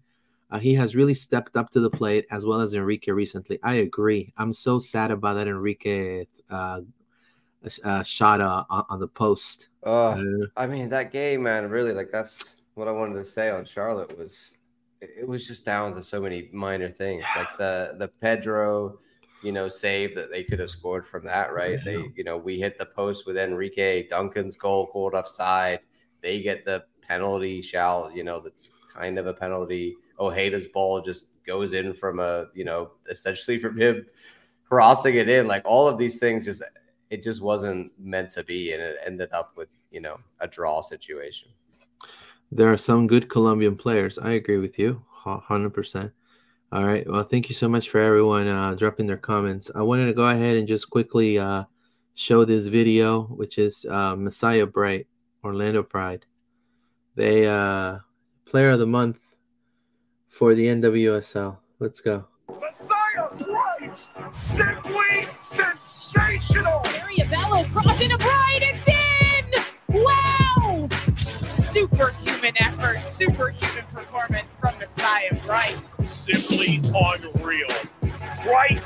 [0.50, 3.58] Uh, he has really stepped up to the plate as well as Enrique recently.
[3.62, 4.32] I agree.
[4.38, 6.80] I'm so sad about that Enrique uh,
[7.84, 9.68] uh, shot uh, on the post.
[9.84, 10.22] Uh,
[10.56, 14.16] I mean, that game, man, really, like that's what I wanted to say on Charlotte
[14.16, 14.50] was
[15.00, 18.98] it was just down to so many minor things, like the the Pedro
[19.42, 21.78] you know, save that they could have scored from that, right?
[21.84, 25.80] They, you know, we hit the post with Enrique Duncan's goal called offside.
[26.22, 29.96] They get the penalty shall, you know, that's kind of a penalty.
[30.18, 34.06] Ojeda's ball just goes in from a, you know, essentially from him
[34.68, 35.46] crossing it in.
[35.46, 36.62] Like all of these things just
[37.10, 40.82] it just wasn't meant to be and it ended up with, you know, a draw
[40.82, 41.48] situation.
[42.50, 44.18] There are some good Colombian players.
[44.18, 46.12] I agree with you 100%.
[46.70, 47.08] All right.
[47.08, 49.70] Well, thank you so much for everyone uh, dropping their comments.
[49.74, 51.64] I wanted to go ahead and just quickly uh,
[52.14, 55.06] show this video, which is uh, Messiah Bright,
[55.44, 56.26] Orlando Pride.
[57.14, 57.98] They uh,
[58.44, 59.18] player of the month
[60.28, 61.58] for the NWSL.
[61.80, 62.26] Let's go.
[62.60, 66.82] Messiah Bright, simply sensational.
[67.30, 68.87] Bello crossing a Bright, it's
[75.08, 76.04] from Messiah Bright.
[76.04, 77.68] Simply unreal.
[78.44, 78.82] Bright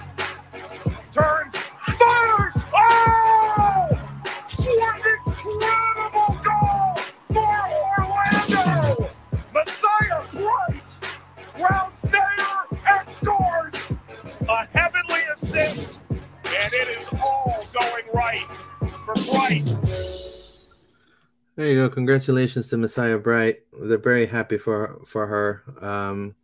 [21.63, 21.89] There you go.
[21.89, 23.61] Congratulations to Messiah Bright.
[23.83, 25.63] They're very happy for for her.
[25.81, 26.35] Um,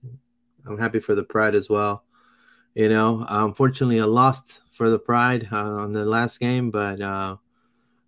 [0.64, 2.05] I'm happy for the Pride as well.
[2.77, 7.35] You know, unfortunately, I lost for the Pride uh, on the last game, but uh,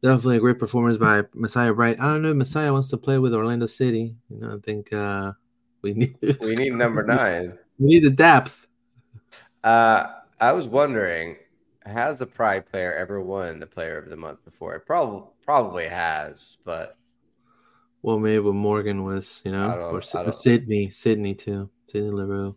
[0.05, 1.99] definitely a great performance by Messiah Bright.
[1.99, 2.33] I don't know.
[2.33, 4.15] Messiah wants to play with Orlando City.
[4.29, 5.33] You know, I think uh,
[5.83, 7.59] we need we need number nine.
[7.81, 8.69] we need the depth.
[9.65, 11.39] Uh, I was wondering,
[11.85, 14.77] has a Pride player ever won the Player of the Month before?
[14.77, 16.97] It probably probably has, but
[18.03, 22.57] well, maybe Morgan was, you know, or Sydney, Sydney too, Sydney Leroux.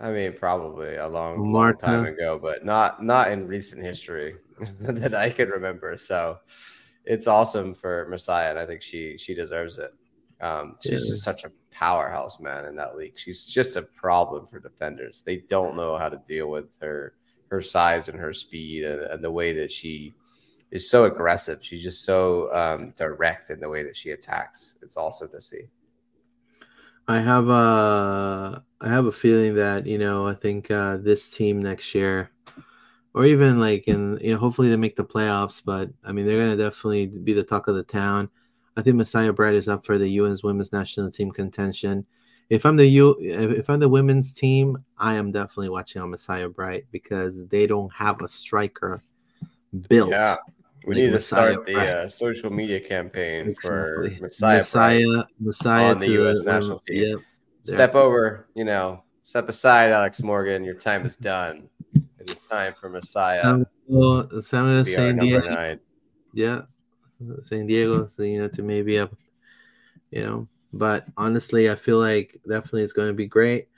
[0.00, 4.36] I mean, probably a long, long time ago, but not not in recent history
[4.80, 5.96] that I can remember.
[5.96, 6.38] So
[7.04, 9.92] it's awesome for Messiah, and I think she she deserves it.
[10.40, 11.10] Um, she's Yeah.
[11.10, 13.18] just such a powerhouse, man, in that league.
[13.18, 15.22] She's just a problem for defenders.
[15.26, 17.14] They don't know how to deal with her
[17.50, 20.14] her size and her speed and, and the way that she
[20.70, 21.58] is so aggressive.
[21.62, 24.76] She's just so um, direct in the way that she attacks.
[24.82, 25.62] It's awesome to see.
[27.06, 31.58] I have a I have a feeling that you know I think uh, this team
[31.58, 32.30] next year,
[33.14, 36.38] or even like in you know hopefully they make the playoffs, but I mean they're
[36.38, 38.28] gonna definitely be the talk of the town.
[38.76, 42.04] I think Messiah Bright is up for the UN's Women's National Team contention.
[42.50, 46.48] If I'm the U, if I'm the women's team, I am definitely watching on Messiah
[46.48, 49.02] Bright because they don't have a striker
[49.88, 50.10] built.
[50.10, 50.36] Yeah.
[50.86, 54.20] We Like need to start the uh, social media campaign for Exactly.
[54.22, 54.58] Messiah.
[54.58, 54.98] Messiah.
[54.98, 57.02] Messiah, Messiah on the US national team.
[57.10, 57.18] Yep.
[57.64, 60.64] Step over, you know, step aside, Alex Morgan.
[60.64, 61.68] Your time is done.
[61.94, 64.42] It is time for Messiah Time to time to
[64.78, 65.48] to be our San Diego.
[65.54, 65.80] nine.
[66.32, 66.62] yeah,
[67.42, 69.14] San Diego, so you know, to maybe up,
[70.10, 70.48] you know.
[70.72, 73.68] But honestly, I feel like definitely it's going to be great.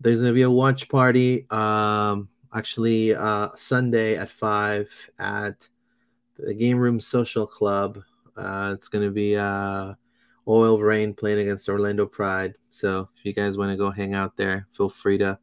[0.00, 5.68] There's going to be a watch party, um, actually, uh, Sunday at five at
[6.38, 8.02] the Game Room Social Club.
[8.36, 9.94] Uh, it's going to be uh,
[10.46, 12.54] OL Reign playing against Orlando Pride.
[12.70, 15.38] So if you guys want to go hang out there, feel free to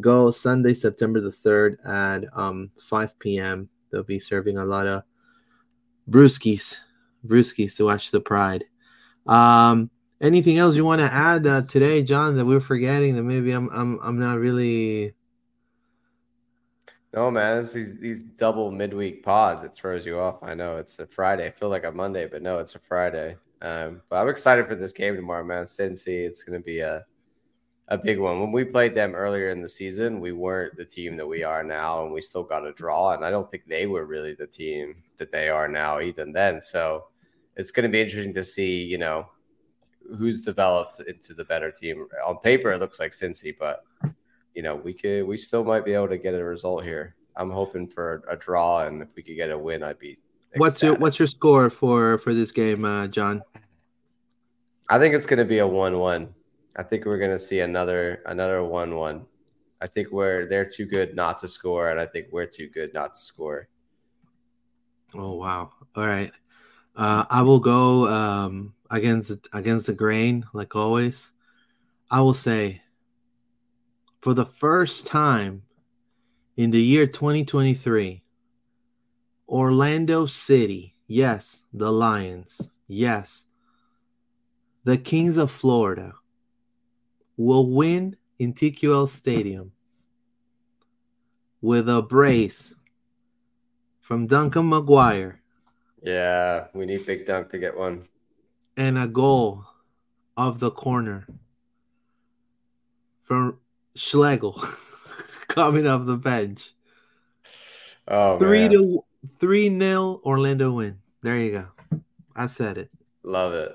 [0.00, 3.68] go Sunday, September the 3rd at um, 5 p.m.
[3.90, 5.04] They'll be serving a lot of
[6.10, 6.78] brewskis,
[7.26, 8.64] brewskis to watch the Pride.
[9.26, 13.52] Um, anything else you want to add uh, today, John, that we're forgetting that maybe
[13.52, 15.14] I'm I'm I'm not really
[17.14, 19.62] No, man, it's these, these double midweek pods.
[19.62, 20.42] It throws you off.
[20.42, 21.46] I know it's a Friday.
[21.46, 23.36] I feel like a Monday, but no, it's a Friday.
[23.62, 25.64] Um, but I'm excited for this game tomorrow, man.
[25.64, 27.04] Cincy, it's going to be a
[27.88, 28.40] a big one.
[28.40, 31.62] When we played them earlier in the season, we weren't the team that we are
[31.62, 33.12] now, and we still got a draw.
[33.12, 36.60] And I don't think they were really the team that they are now, even then.
[36.62, 37.04] So
[37.56, 39.28] it's going to be interesting to see, you know,
[40.16, 42.06] who's developed into the better team.
[42.26, 43.84] On paper, it looks like Cincy, but
[44.54, 47.16] you know, we could, we still might be able to get a result here.
[47.36, 50.18] I'm hoping for a draw, and if we could get a win, I'd be.
[50.56, 53.42] What's your what's your score for for this game, uh, John?
[54.88, 56.32] I think it's going to be a one-one.
[56.76, 59.26] I think we're going to see another another one-one.
[59.80, 62.94] I think we're they're too good not to score, and I think we're too good
[62.94, 63.68] not to score.
[65.12, 65.70] Oh wow!
[65.96, 66.30] All right,
[66.94, 71.32] uh, I will go um, against the, against the grain like always.
[72.10, 72.80] I will say,
[74.24, 75.60] for the first time
[76.56, 78.22] in the year 2023,
[79.46, 83.44] Orlando City, yes, the Lions, yes,
[84.84, 86.14] the Kings of Florida
[87.36, 89.72] will win in TQL Stadium
[91.60, 92.74] with a brace
[94.00, 95.34] from Duncan McGuire
[96.02, 98.08] Yeah, we need Big Dunk to get one.
[98.78, 99.66] and a goal
[100.34, 101.26] of the corner
[103.24, 103.58] from
[103.96, 104.60] Schlegel
[105.48, 106.72] coming off the bench.
[108.08, 108.72] Oh, three man.
[108.72, 109.04] to
[109.38, 110.98] three nil Orlando win.
[111.22, 112.00] There you go.
[112.36, 112.90] I said it.
[113.22, 113.74] love it.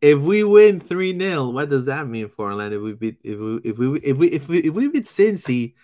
[0.00, 2.76] If we win three 0 what does that mean for Orlando?
[2.78, 5.74] If we beat if we if we if we if we, if we beat Cincy,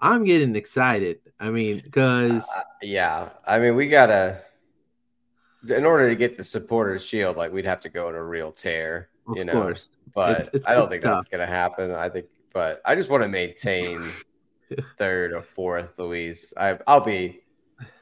[0.00, 1.18] I'm getting excited.
[1.40, 4.40] I mean, because Uh, yeah, I mean, we gotta.
[5.68, 8.52] In order to get the supporters shield, like we'd have to go on a real
[8.52, 9.52] tear, of you know.
[9.52, 11.18] course, But It's- it's- I don't think tough.
[11.18, 11.90] that's gonna happen.
[11.90, 12.26] I think,
[12.56, 14.00] but I just want to maintain
[14.98, 16.54] third or fourth, Luis.
[16.56, 17.40] I, I'll be.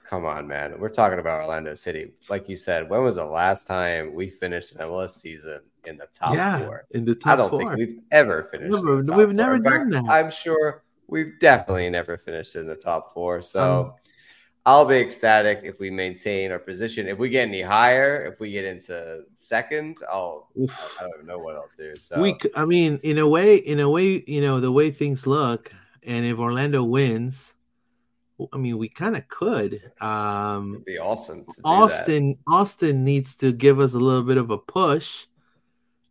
[0.06, 0.78] Come on, man.
[0.78, 2.12] We're talking about Orlando City.
[2.30, 6.06] Like you said, when was the last time we finished an MLS season in the
[6.12, 6.84] top yeah, four?
[6.92, 7.58] in the top I don't four.
[7.58, 8.66] think we've ever finished.
[8.76, 9.34] in Never- the top we've four.
[9.34, 10.04] never fact, done that.
[10.08, 13.42] I'm sure we've definitely never finished in the top four.
[13.42, 13.92] So Um,
[14.66, 17.06] I'll be ecstatic if we maintain our position.
[17.06, 20.96] If we get any higher, if we get into second, I'll Oof.
[20.98, 21.94] I don't even know what I'll do.
[21.96, 25.26] So we i mean in a way in a way you know the way things
[25.26, 25.70] look
[26.02, 27.54] and if orlando wins
[28.52, 31.44] i mean we kind of could um it'd be awesome.
[31.44, 31.68] To do that.
[31.68, 35.26] austin austin needs to give us a little bit of a push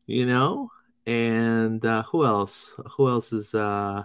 [0.05, 0.69] you know
[1.05, 4.03] and uh who else who else is uh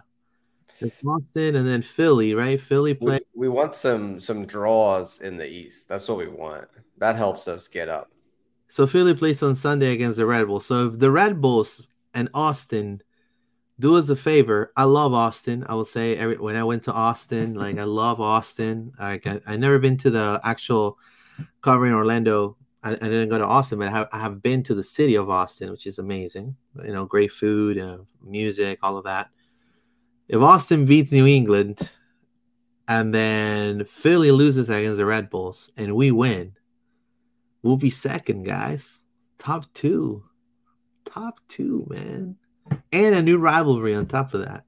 [1.07, 5.49] austin and then philly right philly play We, we want some some draws in the
[5.49, 5.89] East.
[5.89, 6.69] That's what we want.
[6.99, 8.11] That helps us get up.
[8.69, 10.67] So Philly plays on Sunday against the Red Bulls.
[10.67, 13.03] So if the Red Bulls and Austin
[13.81, 15.65] do us a favor, I love Austin.
[15.69, 18.93] I will say every when I went to Austin, like I love Austin.
[18.99, 20.99] Like I, I never been to the actual
[21.63, 22.57] covering Orlando.
[22.83, 25.15] I, I didn't go to Austin, but I have, I have been to the city
[25.15, 26.55] of Austin, which is amazing.
[26.85, 29.31] You know, great food, uh, music, all of that.
[30.29, 31.91] If Austin beats New England
[32.87, 36.53] and then Philly loses against the Red Bulls and we win,
[37.63, 39.03] we'll be second, guys.
[39.39, 40.25] Top two.
[41.05, 42.37] Top two, man.
[42.93, 44.65] And a new rivalry on top of that.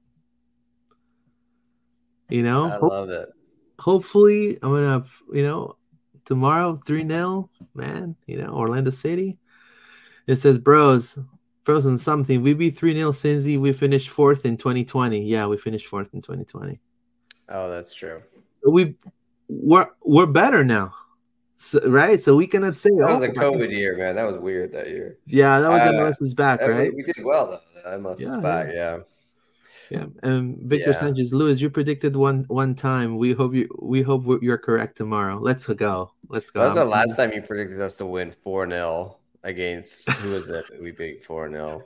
[2.29, 3.29] You know, I love it.
[3.77, 5.75] hopefully I'm gonna, you know,
[6.25, 9.37] tomorrow 3 0, man, you know, Orlando City.
[10.27, 11.19] It says, bros,
[11.67, 12.41] and something.
[12.41, 13.59] We beat 3 0 Cincy.
[13.59, 15.21] We finished fourth in 2020.
[15.23, 16.79] Yeah, we finished fourth in 2020.
[17.49, 18.21] Oh, that's true.
[18.67, 18.95] We
[19.47, 20.93] we're we're better now.
[21.57, 22.21] So, right?
[22.21, 24.15] So we cannot say That was oh, a COVID year, man.
[24.15, 25.17] That was weird that year.
[25.27, 26.91] Yeah, that was Uh, MLS's back, right?
[26.93, 27.89] We did well though.
[27.89, 28.99] I must Yeah, back, yeah.
[29.89, 30.05] Yeah.
[30.23, 30.95] And Victor Yeah.
[30.95, 33.17] Sanchez Lewis, you predicted one one time.
[33.17, 35.37] We hope you we hope you're correct tomorrow.
[35.37, 36.13] Let's go.
[36.29, 36.61] Let's go.
[36.61, 40.49] That was the last time you predicted us to win 4 0 against who was
[40.49, 40.65] it?
[40.81, 41.83] We beat 4 0.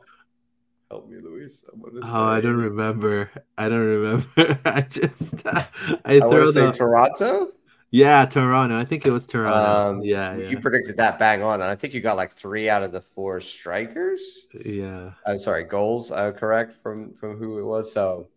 [0.92, 1.66] Help me, Luis.
[1.68, 3.30] I wanna Oh, I don't remember.
[3.58, 4.60] I don't remember.
[4.66, 5.68] I just I
[6.06, 7.52] I throw want the Toronto.
[7.92, 8.78] yeah Toronto.
[8.78, 9.58] I think it was Toronto.
[9.58, 12.70] Um, yeah, You yeah, predicted that bang on, and I think you got like three
[12.70, 14.22] out of the four strikers.
[14.66, 15.12] yeah.
[15.26, 16.12] I'm sorry, goals.
[16.12, 17.92] Uh, correct from from who it was.
[17.92, 18.28] So,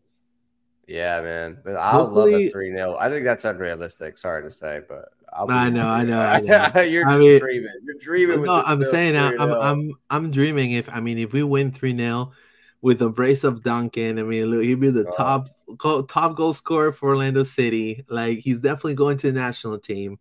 [0.87, 4.17] yeah, man, I'll love Hopefully- a three 0 I think that's unrealistic.
[4.17, 6.81] Sorry to say, but I'll I know, I know, I know.
[6.83, 7.71] You're I mean- dreaming.
[7.85, 8.43] You're dreaming.
[8.43, 10.73] No, I'm saying I, I'm I'm I'm dreaming.
[10.73, 12.33] If I mean, if we win three 0
[12.81, 15.17] with the brace of Duncan, I mean, look, he'd be the Oh.
[15.17, 18.05] top go, top goal scorer for Orlando City.
[18.09, 20.19] Like he's definitely going to the national team.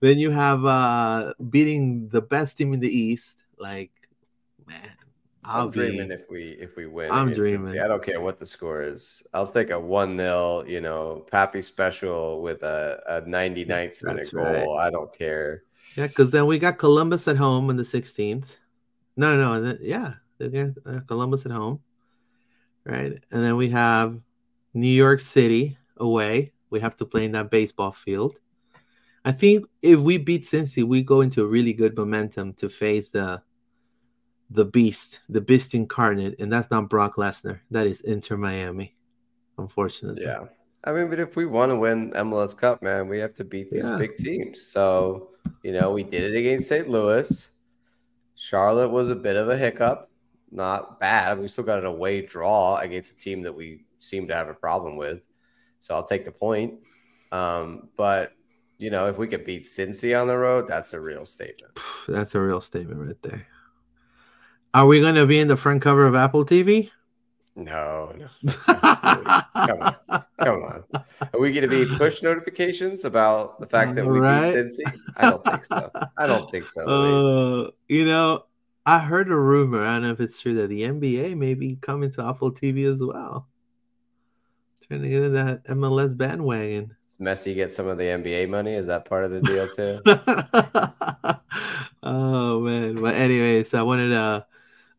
[0.00, 3.44] Then you have uh beating the best team in the East.
[3.58, 3.92] Like,
[5.44, 5.78] I'm be.
[5.78, 7.10] dreaming if we if we win.
[7.10, 7.72] I'm dreaming.
[7.72, 7.82] Cincy.
[7.82, 9.22] I don't care what the score is.
[9.34, 14.30] I'll take a one 0 You know, Pappy special with a, a 99th minute That's
[14.30, 14.44] goal.
[14.44, 14.86] right.
[14.86, 15.64] I don't care.
[15.96, 18.44] Yeah, because then we got Columbus at home on the 16th.
[19.16, 19.76] No, no, no.
[19.80, 21.80] Yeah, they got uh, Columbus at home,
[22.84, 23.12] right?
[23.30, 24.18] And then we have
[24.74, 26.52] New York City away.
[26.70, 28.36] We have to play in that baseball field.
[29.24, 33.10] I think if we beat Cincy, we go into a really good momentum to face
[33.10, 33.42] the
[34.52, 37.60] the beast, the beast incarnate, and that's not Brock Lesnar.
[37.70, 38.94] That is Inter Miami,
[39.58, 40.22] unfortunately.
[40.24, 40.44] Yeah.
[40.84, 43.70] I mean, but if we want to win MLS Cup, man, we have to beat
[43.70, 43.96] these Yeah.
[43.96, 44.62] big teams.
[44.62, 45.30] So,
[45.62, 46.88] you know, we did it against St.
[46.88, 47.50] Louis.
[48.34, 50.10] Charlotte was a bit of a hiccup.
[50.50, 51.38] Not bad.
[51.38, 54.54] We still got an away draw against a team that we seem to have a
[54.54, 55.20] problem with.
[55.80, 56.74] So I'll take the point.
[57.30, 58.32] Um, but,
[58.78, 61.78] you know, if we could beat Cincy on the road, that's a real statement.
[62.08, 63.46] That's a real statement right there.
[64.74, 66.90] Are we going to be in the front cover of Apple TV?
[67.54, 68.26] No, no.
[68.68, 70.24] on.
[70.38, 70.84] Come on.
[70.94, 74.54] Are we going to be push notifications about the fact that we Right.
[74.54, 74.98] beat Cincy?
[75.16, 75.90] I don't think so.
[76.16, 76.86] I don't think so.
[76.86, 78.46] Uh, you know,
[78.86, 79.86] I heard a rumor.
[79.86, 82.90] I don't know if it's true that the NBA may be coming to Apple TV
[82.90, 83.46] as well.
[84.88, 86.96] Trying to get in that MLS bandwagon.
[87.20, 88.74] Messi gets some of the NBA money.
[88.74, 90.00] Is that part of the deal too?
[92.02, 93.00] oh man!
[93.00, 94.44] But anyways, I wanted to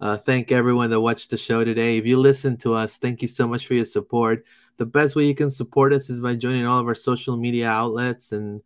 [0.03, 1.97] uh, thank everyone that watched the show today.
[1.97, 4.43] If you listen to us, thank you so much for your support.
[4.75, 7.69] The best way you can support us is by joining all of our social media
[7.69, 8.61] outlets and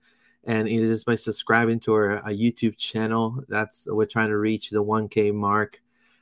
[0.46, 3.44] and it is by subscribing to our, our YouTube channel.
[3.50, 5.80] That's we're trying to reach the 1K mark.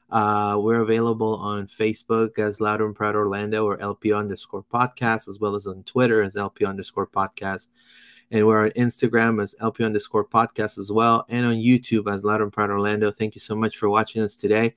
[0.09, 5.39] Uh, we're available on Facebook as Loud and Proud Orlando or LP underscore podcast, as
[5.39, 7.69] well as on Twitter as LP underscore podcast.
[8.31, 12.41] And we're on Instagram as LP underscore podcast as well, and on YouTube as Loud
[12.41, 13.11] and Proud Orlando.
[13.11, 14.75] Thank you so much for watching us today.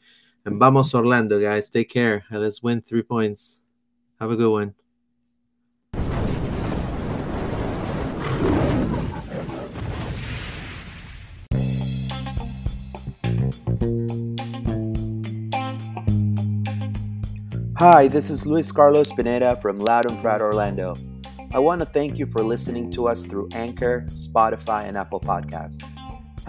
[0.48, 1.68] And vamos Orlando, guys.
[1.68, 2.24] Take care.
[2.30, 3.60] Let's win three points.
[4.18, 4.74] Have a good one.
[17.76, 20.96] Hi, this is Luis Carlos Pineda from Loud and Proud Orlando.
[21.52, 25.82] I want to thank you for listening to us through Anchor, Spotify, and Apple Podcasts.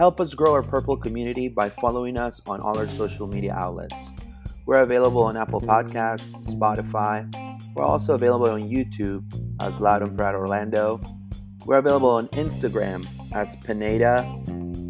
[0.00, 3.94] Help us grow our Purple community by following us on all our social media outlets.
[4.64, 7.30] We're available on Apple Podcasts, Spotify.
[7.74, 9.22] We're also available on YouTube
[9.60, 11.02] as Loud and Proud Orlando.
[11.66, 14.20] We're available on Instagram as Pineda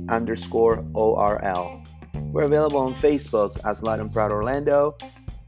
[0.08, 1.82] underscore ORL.
[2.26, 4.96] We're available on Facebook as Loud and Proud Orlando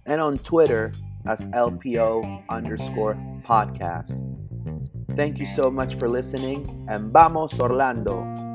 [0.06, 0.92] and on Twitter
[1.24, 3.14] as LPO underscore
[3.46, 4.26] podcast.
[5.14, 8.51] Thank you so much for listening and vamos Orlando!